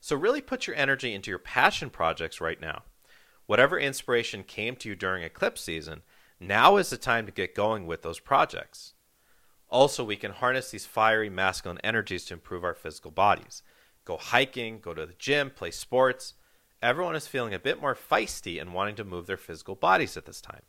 [0.00, 2.82] So, really put your energy into your passion projects right now.
[3.46, 6.02] Whatever inspiration came to you during eclipse season,
[6.40, 8.94] now is the time to get going with those projects.
[9.72, 13.62] Also, we can harness these fiery masculine energies to improve our physical bodies.
[14.04, 16.34] Go hiking, go to the gym, play sports.
[16.82, 20.26] Everyone is feeling a bit more feisty and wanting to move their physical bodies at
[20.26, 20.60] this time.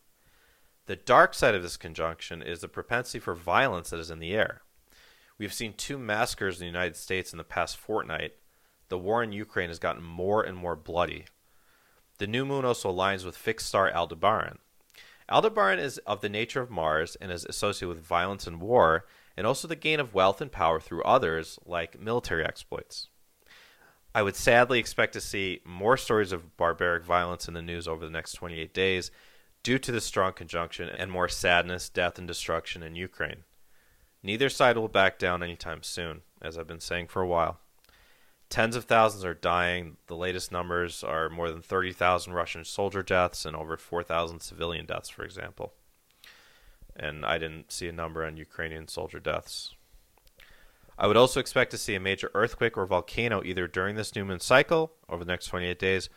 [0.85, 4.33] The dark side of this conjunction is the propensity for violence that is in the
[4.33, 4.61] air.
[5.37, 8.35] We've seen two massacres in the United States in the past fortnight.
[8.87, 11.25] The war in Ukraine has gotten more and more bloody.
[12.19, 14.59] The new moon also aligns with fixed star Aldebaran.
[15.29, 19.05] Aldebaran is of the nature of Mars and is associated with violence and war,
[19.37, 23.07] and also the gain of wealth and power through others, like military exploits.
[24.15, 28.05] I would sadly expect to see more stories of barbaric violence in the news over
[28.05, 29.09] the next 28 days
[29.63, 33.43] due to the strong conjunction and more sadness, death, and destruction in Ukraine.
[34.21, 37.59] Neither side will back down anytime soon, as I've been saying for a while.
[38.49, 39.97] Tens of thousands are dying.
[40.07, 45.09] The latest numbers are more than 30,000 Russian soldier deaths and over 4,000 civilian deaths,
[45.09, 45.73] for example.
[46.95, 49.73] And I didn't see a number on Ukrainian soldier deaths.
[50.97, 54.23] I would also expect to see a major earthquake or volcano either during this new
[54.23, 56.09] moon cycle over the next 28 days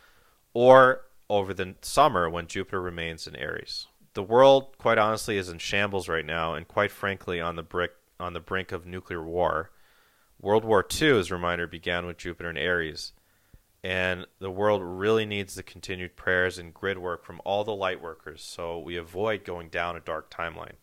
[0.53, 3.87] or over the summer when Jupiter remains in Aries.
[4.15, 7.93] The world, quite honestly, is in shambles right now, and quite frankly, on the brick
[8.19, 9.71] on the brink of nuclear war.
[10.41, 13.13] World War II, as a reminder, began with Jupiter in Aries,
[13.83, 18.03] and the world really needs the continued prayers and grid work from all the light
[18.03, 20.75] workers, so we avoid going down a dark timeline.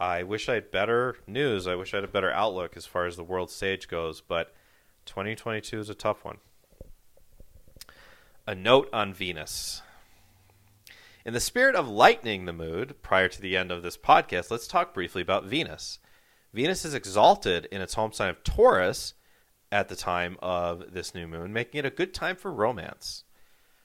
[0.00, 1.66] I wish I had better news.
[1.66, 4.54] I wish I had a better outlook as far as the world stage goes, but
[5.06, 6.38] 2022 is a tough one.
[8.46, 9.82] A note on Venus.
[11.24, 14.68] In the spirit of lightening the mood prior to the end of this podcast, let's
[14.68, 15.98] talk briefly about Venus.
[16.58, 19.14] Venus is exalted in its home sign of Taurus
[19.70, 23.22] at the time of this new moon, making it a good time for romance.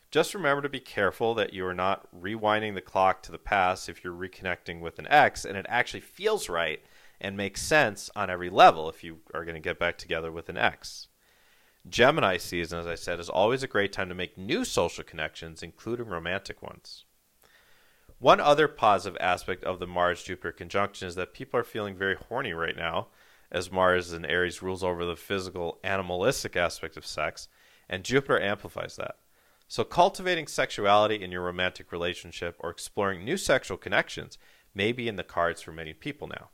[0.10, 3.90] Just remember to be careful that you are not rewinding the clock to the past
[3.90, 6.84] if you're reconnecting with an ex and it actually feels right
[7.22, 10.50] and makes sense on every level if you are going to get back together with
[10.50, 11.10] an ex.
[11.88, 15.62] Gemini season, as I said, is always a great time to make new social connections,
[15.62, 17.06] including romantic ones.
[18.24, 22.16] One other positive aspect of the Mars Jupiter conjunction is that people are feeling very
[22.16, 23.08] horny right now,
[23.52, 27.50] as Mars in Aries rules over the physical, animalistic aspect of sex,
[27.90, 29.16] and Jupiter amplifies that.
[29.68, 34.38] So, cultivating sexuality in your romantic relationship or exploring new sexual connections
[34.74, 36.52] may be in the cards for many people now.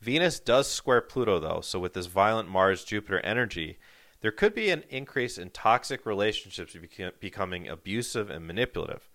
[0.00, 3.78] Venus does square Pluto, though, so with this violent Mars Jupiter energy,
[4.22, 6.74] there could be an increase in toxic relationships
[7.20, 9.10] becoming abusive and manipulative.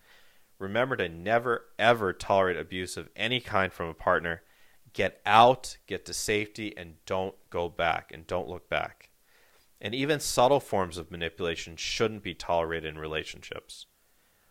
[0.60, 4.44] Remember to never, ever tolerate abuse of any kind from a partner.
[4.92, 9.10] Get out, get to safety, and don't go back and don't look back.
[9.80, 13.86] And even subtle forms of manipulation shouldn't be tolerated in relationships.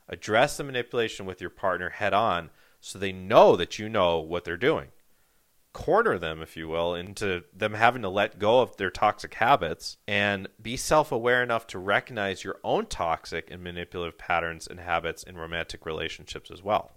[0.08, 2.48] Address the manipulation with your partner head on
[2.80, 4.88] so they know that you know what they're doing
[5.78, 9.96] corner them, if you will, into them having to let go of their toxic habits
[10.08, 15.22] and be self aware enough to recognize your own toxic and manipulative patterns and habits
[15.22, 16.90] in romantic relationships as well.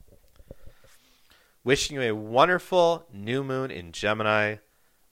[1.64, 4.56] Wishing you a wonderful new moon in Gemini.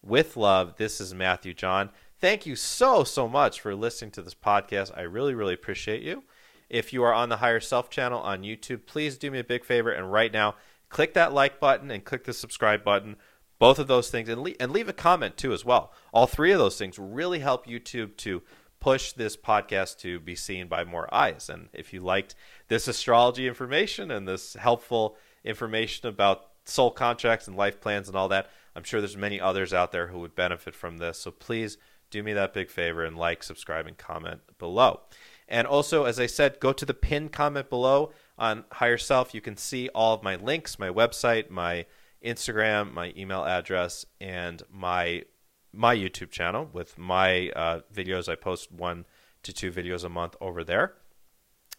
[0.02, 1.92] With love, this is Matthew John.
[2.20, 4.98] Thank you so, so much for listening to this podcast.
[4.98, 6.24] I really, really appreciate you.
[6.70, 9.64] If you are on the Higher Self channel on YouTube, please do me a big
[9.64, 10.56] favor and right now
[10.90, 13.16] click that like button and click the subscribe button
[13.60, 15.92] both of those things and, and leave a comment too as well.
[16.14, 18.42] All three of those things really help youtube to
[18.80, 21.50] push this podcast to be seen by more eyes.
[21.50, 22.34] And if you liked
[22.70, 28.28] this astrology information and this helpful information about soul contracts and life plans and all
[28.28, 31.18] that i'm sure there's many others out there who would benefit from this.
[31.18, 31.78] So please
[32.12, 35.02] do me that big favor and like subscribe and comment below.
[35.48, 39.34] And also as i said go to the pinned comment below on higher self.
[39.34, 41.86] You can see all of my links my website my
[42.24, 45.24] Instagram, my email address, and my
[45.72, 48.28] my YouTube channel with my uh, videos.
[48.28, 49.06] I post one
[49.44, 50.94] to two videos a month over there.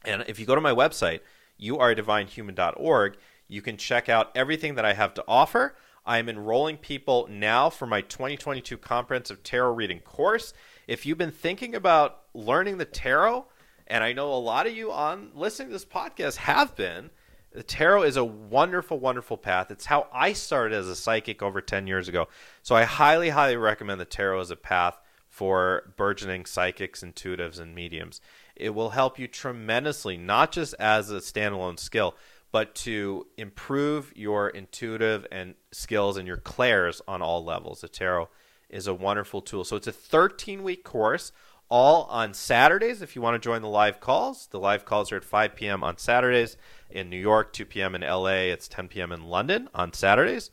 [0.04, 1.20] And if you go to my website,
[1.60, 3.16] youaredivinehuman.org,
[3.48, 5.76] you can check out everything that I have to offer.
[6.06, 10.54] I am enrolling people now for my 2022 comprehensive tarot reading course.
[10.86, 13.46] If you've been thinking about learning the tarot,
[13.86, 17.10] and I know a lot of you on listening to this podcast have been,
[17.52, 19.70] the tarot is a wonderful, wonderful path.
[19.70, 22.28] It's how I started as a psychic over 10 years ago.
[22.62, 24.98] So I highly, highly recommend the tarot as a path
[25.28, 28.20] for burgeoning psychics, intuitives, and mediums.
[28.54, 32.14] It will help you tremendously, not just as a standalone skill,
[32.52, 37.80] but to improve your intuitive and skills and your clairs on all levels.
[37.80, 38.28] The tarot
[38.68, 39.64] is a wonderful tool.
[39.64, 41.32] So it's a 13 week course,
[41.70, 43.00] all on Saturdays.
[43.00, 45.82] If you want to join the live calls, the live calls are at 5 p.m.
[45.82, 46.56] on Saturdays
[46.90, 47.94] in New York, 2 p.m.
[47.94, 49.12] in LA, it's 10 p.m.
[49.12, 50.50] in London on Saturdays.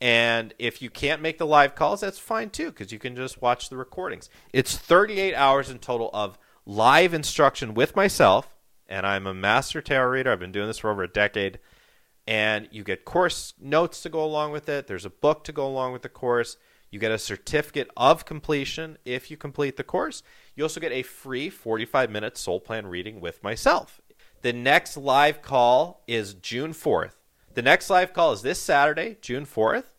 [0.00, 3.40] And if you can't make the live calls, that's fine too, because you can just
[3.40, 4.28] watch the recordings.
[4.52, 8.56] It's 38 hours in total of live instruction with myself
[8.88, 10.32] and I'm a master tarot reader.
[10.32, 11.58] I've been doing this for over a decade.
[12.26, 14.86] And you get course notes to go along with it.
[14.86, 16.56] There's a book to go along with the course.
[16.96, 20.22] You get a certificate of completion if you complete the course.
[20.54, 24.00] You also get a free 45 minute soul plan reading with myself.
[24.40, 27.12] The next live call is June 4th.
[27.52, 29.90] The next live call is this Saturday, June 4th,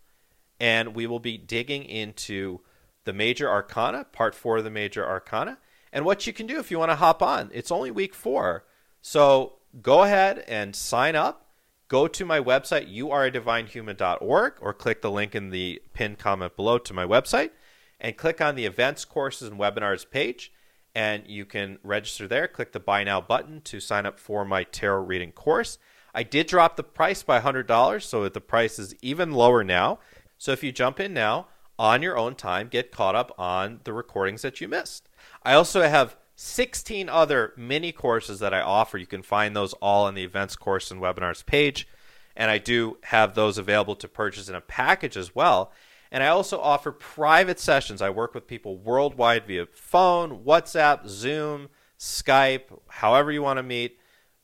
[0.59, 2.61] and we will be digging into
[3.03, 5.59] the major arcana, part four of the major arcana,
[5.93, 7.51] and what you can do if you want to hop on.
[7.53, 8.65] It's only week four.
[9.03, 11.46] So go ahead and sign up.
[11.87, 16.93] Go to my website, youaredivinehuman.org, or click the link in the pinned comment below to
[16.93, 17.51] my website
[17.99, 20.51] and click on the events, courses, and webinars page.
[20.93, 22.47] And you can register there.
[22.47, 25.77] Click the buy now button to sign up for my tarot reading course.
[26.13, 29.99] I did drop the price by $100, so the price is even lower now.
[30.37, 33.93] So if you jump in now on your own time, get caught up on the
[33.93, 35.07] recordings that you missed.
[35.43, 38.99] I also have 16 other mini courses that I offer.
[38.99, 41.87] You can find those all on the events course and webinars page.
[42.35, 45.71] And I do have those available to purchase in a package as well.
[46.11, 48.03] And I also offer private sessions.
[48.03, 53.99] I work with people worldwide via phone, WhatsApp, Zoom, Skype, however you want to meet,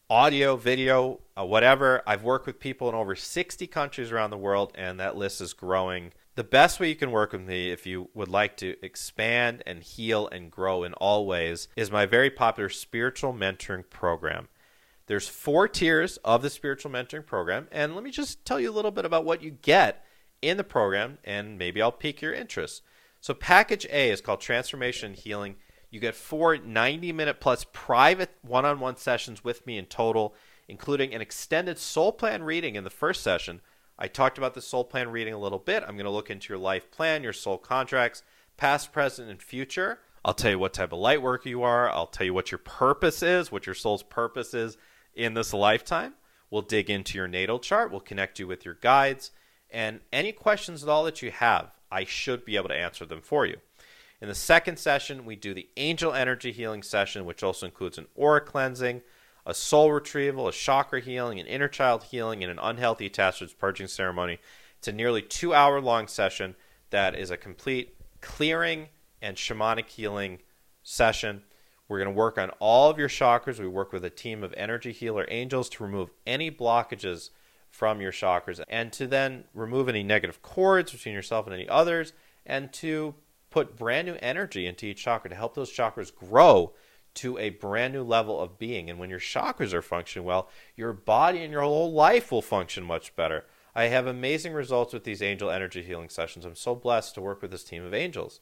[0.09, 2.01] audio, video, uh, whatever.
[2.07, 5.53] I've worked with people in over 60 countries around the world, and that list is
[5.53, 9.61] growing the best way you can work with me if you would like to expand
[9.67, 14.47] and heal and grow in all ways is my very popular spiritual mentoring program.
[15.05, 18.73] There's four tiers of the spiritual mentoring program, and let me just tell you a
[18.73, 20.03] little bit about what you get
[20.41, 22.81] in the program, and maybe I'll pique your interest.
[23.21, 25.57] So, package A is called Transformation and Healing.
[25.91, 30.33] You get four 90 minute plus private one on one sessions with me in total,
[30.67, 33.61] including an extended soul plan reading in the first session
[34.03, 35.81] I talked about the soul plan reading a little bit.
[35.81, 38.21] I'm going to look into your life plan, your soul contracts,
[38.57, 39.99] past, present, and future.
[40.25, 41.89] I'll tell you what type of light worker you are.
[41.89, 44.75] I'll tell you what your purpose is, what your soul's purpose is
[45.15, 46.15] in this lifetime.
[46.51, 47.91] We'll dig into your natal chart.
[47.91, 49.31] We'll connect you with your guides.
[49.71, 53.21] And any questions at all that you have, I should be able to answer them
[53.21, 53.55] for you.
[54.19, 58.07] In the second session, we do the angel energy healing session, which also includes an
[58.15, 59.01] aura cleansing,
[59.45, 63.87] a soul retrieval, a chakra healing, an inner child healing, and an unhealthy attachments purging
[63.87, 64.39] ceremony.
[64.77, 66.55] It's a nearly two hour long session
[66.89, 68.87] that is a complete clearing
[69.21, 70.39] and shamanic healing
[70.81, 71.43] session.
[71.87, 73.59] We're going to work on all of your chakras.
[73.59, 77.29] We work with a team of energy healer angels to remove any blockages
[77.69, 82.13] from your chakras and to then remove any negative cords between yourself and any others
[82.45, 83.15] and to
[83.49, 86.73] put brand new energy into each chakra to help those chakras grow
[87.15, 88.89] to a brand new level of being.
[88.89, 92.83] And when your chakras are functioning well, your body and your whole life will function
[92.83, 93.45] much better.
[93.75, 96.45] I have amazing results with these angel energy healing sessions.
[96.45, 98.39] I'm so blessed to work with this team of angels.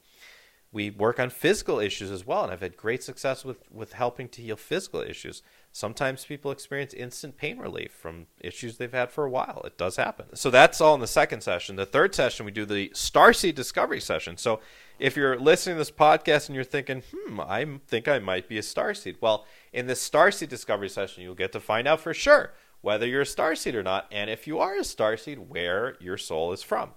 [0.74, 4.30] We work on physical issues as well, and I've had great success with, with helping
[4.30, 5.42] to heal physical issues.
[5.74, 9.62] Sometimes people experience instant pain relief from issues they've had for a while.
[9.66, 10.34] It does happen.
[10.36, 11.76] So that's all in the second session.
[11.76, 14.38] The third session, we do the Starseed Discovery session.
[14.38, 14.62] So
[14.98, 18.58] if you're listening to this podcast and you're thinking, hmm, I think I might be
[18.58, 19.18] a starseed.
[19.20, 23.22] Well, in this starseed discovery session, you'll get to find out for sure whether you're
[23.22, 26.92] a starseed or not, and if you are a starseed, where your soul is from.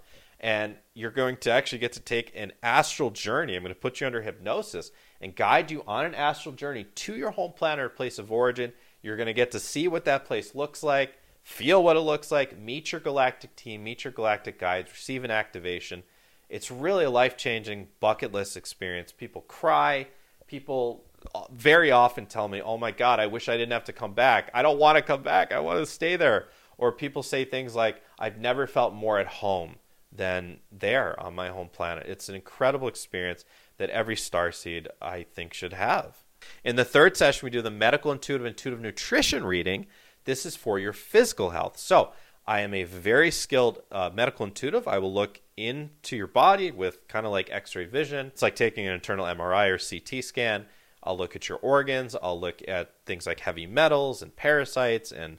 [0.44, 3.56] And you're going to actually get to take an astral journey.
[3.56, 7.16] I'm going to put you under hypnosis and guide you on an astral journey to
[7.16, 8.72] your home planet or place of origin.
[9.02, 12.30] You're going to get to see what that place looks like, feel what it looks
[12.30, 16.04] like, meet your galactic team, meet your galactic guides, receive an activation
[16.48, 19.12] it's really a life changing bucket list experience.
[19.12, 20.06] People cry.
[20.46, 23.92] People uh, very often tell me, oh my God, I wish I didn't have to
[23.92, 24.50] come back.
[24.54, 25.52] I don't want to come back.
[25.52, 26.46] I want to stay there.
[26.76, 29.76] Or people say things like, I've never felt more at home
[30.14, 32.06] than there on my home planet.
[32.06, 33.44] It's an incredible experience
[33.78, 36.22] that every starseed, I think, should have.
[36.62, 39.86] In the third session, we do the medical intuitive intuitive nutrition reading.
[40.24, 41.78] This is for your physical health.
[41.78, 42.12] So,
[42.46, 44.86] I am a very skilled uh, medical intuitive.
[44.86, 48.26] I will look into your body with kind of like x ray vision.
[48.26, 50.66] It's like taking an internal MRI or CT scan.
[51.02, 52.14] I'll look at your organs.
[52.22, 55.38] I'll look at things like heavy metals and parasites and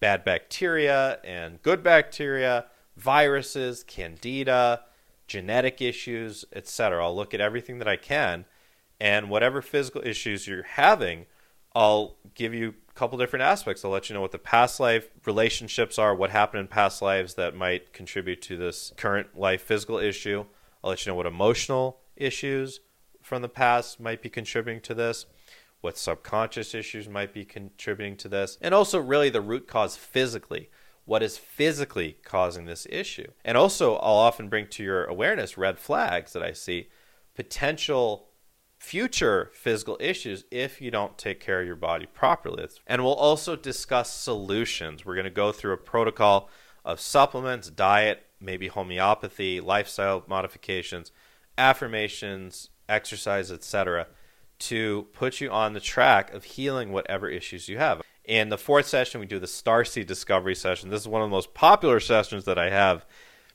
[0.00, 2.66] bad bacteria and good bacteria,
[2.98, 4.82] viruses, candida,
[5.26, 7.04] genetic issues, etc.
[7.04, 8.44] I'll look at everything that I can.
[9.00, 11.26] And whatever physical issues you're having,
[11.74, 13.84] I'll give you a couple different aspects.
[13.84, 17.34] I'll let you know what the past life relationships are, what happened in past lives
[17.34, 20.44] that might contribute to this current life physical issue.
[20.82, 22.80] I'll let you know what emotional issues
[23.22, 25.26] from the past might be contributing to this,
[25.80, 30.70] what subconscious issues might be contributing to this, and also really the root cause physically.
[31.08, 33.28] What is physically causing this issue?
[33.42, 36.90] And also, I'll often bring to your awareness red flags that I see,
[37.34, 38.28] potential
[38.76, 42.68] future physical issues if you don't take care of your body properly.
[42.86, 45.06] And we'll also discuss solutions.
[45.06, 46.50] We're going to go through a protocol
[46.84, 51.10] of supplements, diet, maybe homeopathy, lifestyle modifications,
[51.56, 54.08] affirmations, exercise, etc.,
[54.58, 58.02] to put you on the track of healing whatever issues you have.
[58.28, 60.90] In the fourth session, we do the Starseed Discovery session.
[60.90, 63.06] This is one of the most popular sessions that I have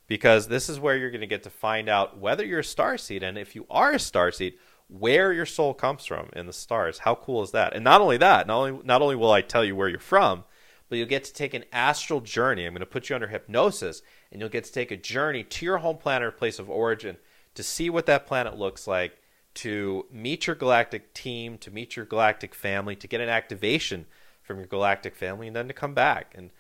[0.08, 3.22] because this is where you're going to get to find out whether you're a starseed
[3.22, 4.56] and if you are a starseed,
[4.88, 6.98] where your soul comes from in the stars.
[6.98, 7.76] How cool is that?
[7.76, 10.44] And not only that, not only not only will I tell you where you're from,
[10.90, 12.66] but you'll get to take an astral journey.
[12.66, 14.02] I'm going to put you under hypnosis
[14.32, 17.18] and you'll get to take a journey to your home planet or place of origin
[17.54, 19.22] to see what that planet looks like,
[19.54, 24.08] to meet your galactic team, to meet your galactic family, to get an activation
[24.44, 26.34] from your galactic family and then to come back.
[26.38, 26.52] And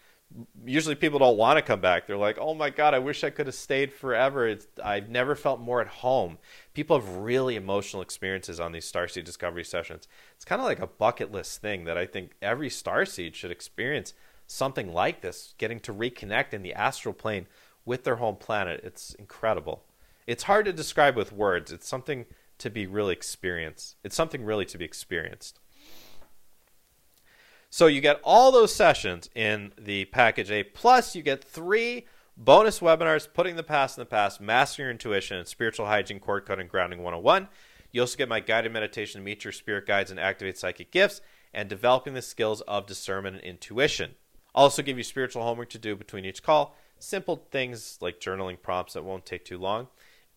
[0.65, 2.07] usually people don't want to come back.
[2.07, 4.47] They're like, "Oh my god, I wish I could have stayed forever.
[4.47, 6.37] It's, I've never felt more at home."
[6.73, 10.07] People have really emotional experiences on these starseed discovery sessions.
[10.35, 14.13] It's kind of like a bucket list thing that I think every starseed should experience
[14.47, 17.47] something like this, getting to reconnect in the astral plane
[17.85, 18.81] with their home planet.
[18.83, 19.83] It's incredible.
[20.25, 21.71] It's hard to describe with words.
[21.71, 22.25] It's something
[22.59, 23.97] to be really experienced.
[24.03, 25.59] It's something really to be experienced.
[27.73, 32.05] So you get all those sessions in the package A, plus you get three
[32.37, 36.45] bonus webinars putting the past in the past, mastering your intuition, and spiritual hygiene, cord
[36.45, 37.47] cutting, grounding 101.
[37.91, 41.21] You also get my guided meditation to meet your spirit guides and activate psychic gifts,
[41.51, 44.11] and developing the skills of discernment and intuition.
[44.53, 48.61] I'll also give you spiritual homework to do between each call, simple things like journaling
[48.61, 49.87] prompts that won't take too long.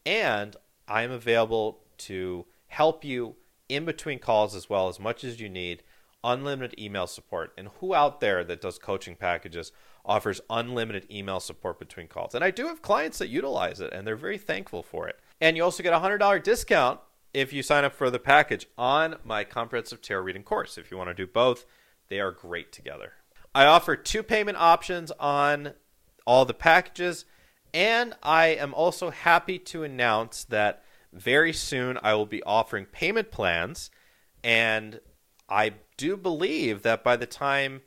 [0.07, 0.57] And
[0.89, 3.37] I am available to help you
[3.69, 5.83] in between calls as well as much as you need
[6.27, 7.53] unlimited email support.
[7.57, 9.73] And who out there that does coaching packages
[10.05, 12.35] offers unlimited email support between calls?
[12.35, 15.19] And I do have clients that utilize it, and they're very thankful for it.
[15.41, 17.01] And you also get a $100 discount
[17.33, 20.77] if you sign up for the package on my comprehensive tarot reading course.
[20.77, 21.65] If you want to do both,
[22.09, 23.13] they are great together.
[23.55, 25.75] I offer two payment options on
[26.27, 27.25] all the packages,
[27.73, 33.31] and I am also happy to announce that very soon I will be offering payment
[33.31, 33.91] plans
[34.43, 35.01] and
[35.49, 37.83] I do believe that by the time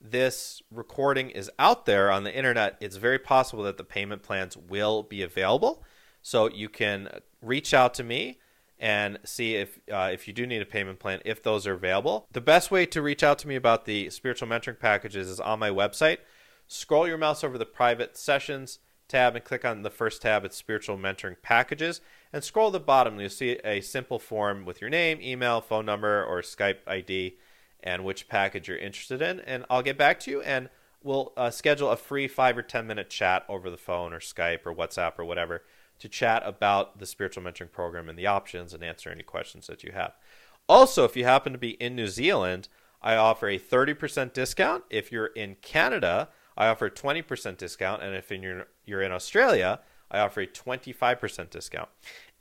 [0.00, 4.56] this recording is out there on the internet, it's very possible that the payment plans
[4.56, 5.82] will be available.
[6.22, 8.40] So you can reach out to me
[8.78, 12.26] and see if uh, if you do need a payment plan, if those are available.
[12.32, 15.58] The best way to reach out to me about the spiritual mentoring packages is on
[15.58, 16.18] my website.
[16.66, 20.44] Scroll your mouse over the private sessions tab and click on the first tab.
[20.44, 22.00] It's spiritual mentoring packages
[22.32, 23.18] and scroll to the bottom.
[23.20, 27.36] You'll see a simple form with your name, email, phone number, or Skype ID
[27.82, 29.40] and which package you're interested in.
[29.40, 30.68] And I'll get back to you and
[31.02, 34.66] we'll uh, schedule a free five or 10 minute chat over the phone or Skype
[34.66, 35.62] or WhatsApp or whatever
[35.98, 39.82] to chat about the spiritual mentoring program and the options and answer any questions that
[39.82, 40.12] you have.
[40.68, 42.68] Also, if you happen to be in New Zealand,
[43.00, 44.84] I offer a 30% discount.
[44.90, 48.02] If you're in Canada, I offer a 20% discount.
[48.02, 49.80] And if you're, you're in Australia,
[50.10, 51.88] I offer a 25% discount.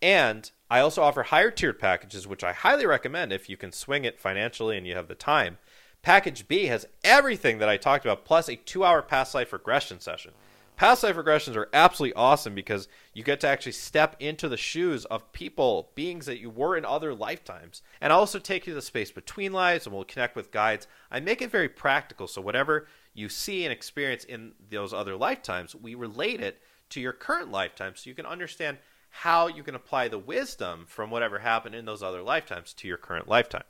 [0.01, 4.05] And I also offer higher tiered packages, which I highly recommend if you can swing
[4.05, 5.57] it financially and you have the time.
[6.01, 9.99] Package B has everything that I talked about, plus a two hour past life regression
[9.99, 10.34] session.
[10.76, 15.05] Past life regressions are absolutely awesome because you get to actually step into the shoes
[15.05, 17.82] of people, beings that you were in other lifetimes.
[18.01, 20.88] And also take you to the space between lives and we'll connect with guides.
[21.09, 22.28] I make it very practical.
[22.28, 27.13] So, whatever you see and experience in those other lifetimes, we relate it to your
[27.13, 28.78] current lifetime so you can understand
[29.09, 32.97] how you can apply the wisdom from whatever happened in those other lifetimes to your
[32.97, 33.63] current lifetime.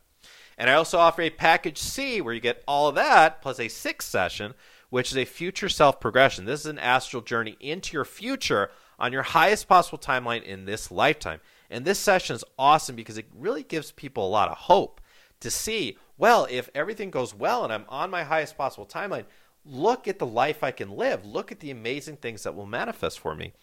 [0.57, 3.67] And I also offer a package C where you get all of that plus a
[3.67, 4.55] sixth session,
[4.89, 6.45] which is a future self progression.
[6.45, 10.91] This is an astral journey into your future on your highest possible timeline in this
[10.91, 11.41] lifetime.
[11.69, 15.01] And this session is awesome because it really gives people a lot of hope
[15.41, 19.25] to see, well, if everything goes well and I'm on my highest possible timeline,
[19.65, 21.25] look at the life I can live.
[21.25, 23.53] Look at the amazing things that will manifest for me.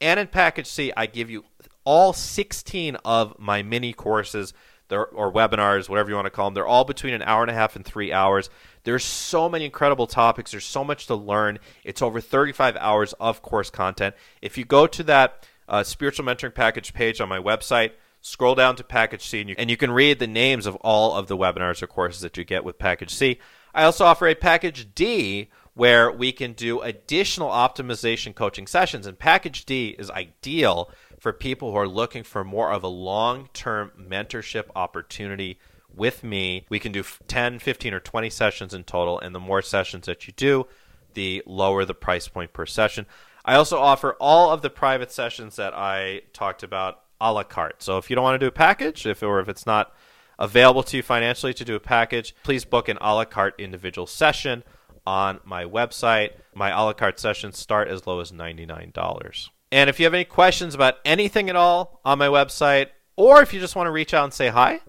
[0.00, 1.44] And in package C, I give you
[1.84, 4.54] all 16 of my mini courses
[4.90, 6.54] or webinars, whatever you want to call them.
[6.54, 8.50] They're all between an hour and a half and three hours.
[8.84, 10.50] There's so many incredible topics.
[10.50, 11.58] There's so much to learn.
[11.84, 14.14] It's over 35 hours of course content.
[14.40, 18.76] If you go to that uh, spiritual mentoring package page on my website, scroll down
[18.76, 21.36] to Package C, and you, and you can read the names of all of the
[21.36, 23.38] webinars or courses that you get with Package C.
[23.74, 29.06] I also offer a Package D where we can do additional optimization coaching sessions.
[29.06, 33.48] And Package D is ideal for people who are looking for more of a long
[33.52, 35.58] term mentorship opportunity
[35.94, 36.64] with me.
[36.68, 39.18] We can do 10, 15, or 20 sessions in total.
[39.18, 40.66] And the more sessions that you do,
[41.14, 43.06] the lower the price point per session.
[43.44, 47.82] I also offer all of the private sessions that I talked about a la carte.
[47.82, 49.94] So if you don't want to do a package, if or if it's not
[50.38, 54.06] available to you financially to do a package, please book an a la carte individual
[54.06, 54.62] session
[55.06, 56.32] on my website.
[56.54, 59.48] My a la carte sessions start as low as $99.
[59.70, 63.52] And if you have any questions about anything at all on my website, or if
[63.52, 64.80] you just want to reach out and say hi,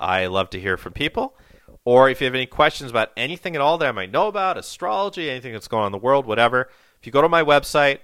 [0.00, 1.36] I love to hear from people.
[1.84, 4.58] Or if you have any questions about anything at all that I might know about,
[4.58, 6.68] astrology, anything that's going on in the world, whatever,
[7.00, 8.00] if you go to my website,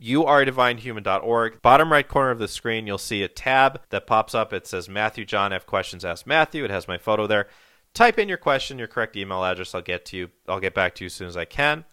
[0.00, 1.62] youaredivinehuman.org.
[1.62, 4.52] Bottom right corner of the screen, you'll see a tab that pops up.
[4.52, 5.66] It says Matthew John F.
[5.66, 6.64] Questions Ask Matthew.
[6.64, 7.48] It has my photo there.
[7.94, 9.74] Type in your question, your correct email address.
[9.74, 10.30] I'll get to you.
[10.46, 11.84] I'll get back to you as soon as I can.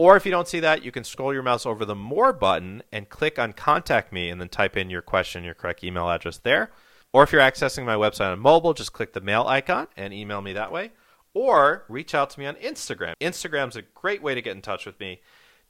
[0.00, 2.82] Or if you don't see that, you can scroll your mouse over the More button
[2.90, 6.38] and click on Contact Me and then type in your question, your correct email address
[6.38, 6.70] there.
[7.12, 10.40] Or if you're accessing my website on mobile, just click the mail icon and email
[10.40, 10.92] me that way.
[11.34, 13.12] Or reach out to me on Instagram.
[13.20, 15.20] Instagram's a great way to get in touch with me.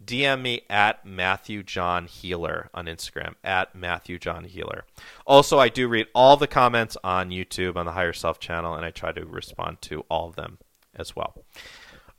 [0.04, 4.84] DM me at Matthew John Healer on Instagram, at Matthew John Healer.
[5.26, 8.86] Also, I do read all the comments on YouTube on the Higher Self channel, and
[8.86, 10.58] I try to respond to all of them
[10.94, 11.34] as well.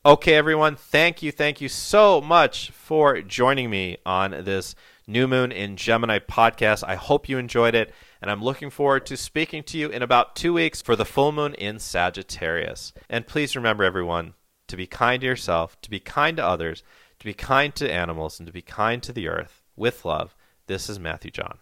[0.03, 4.73] Okay, everyone, thank you, thank you so much for joining me on this
[5.05, 6.83] New Moon in Gemini podcast.
[6.87, 10.35] I hope you enjoyed it, and I'm looking forward to speaking to you in about
[10.35, 12.93] two weeks for the full moon in Sagittarius.
[13.09, 14.33] And please remember, everyone,
[14.67, 16.83] to be kind to yourself, to be kind to others
[17.21, 20.35] to be kind to animals and to be kind to the earth with love.
[20.65, 21.59] This is Matthew John.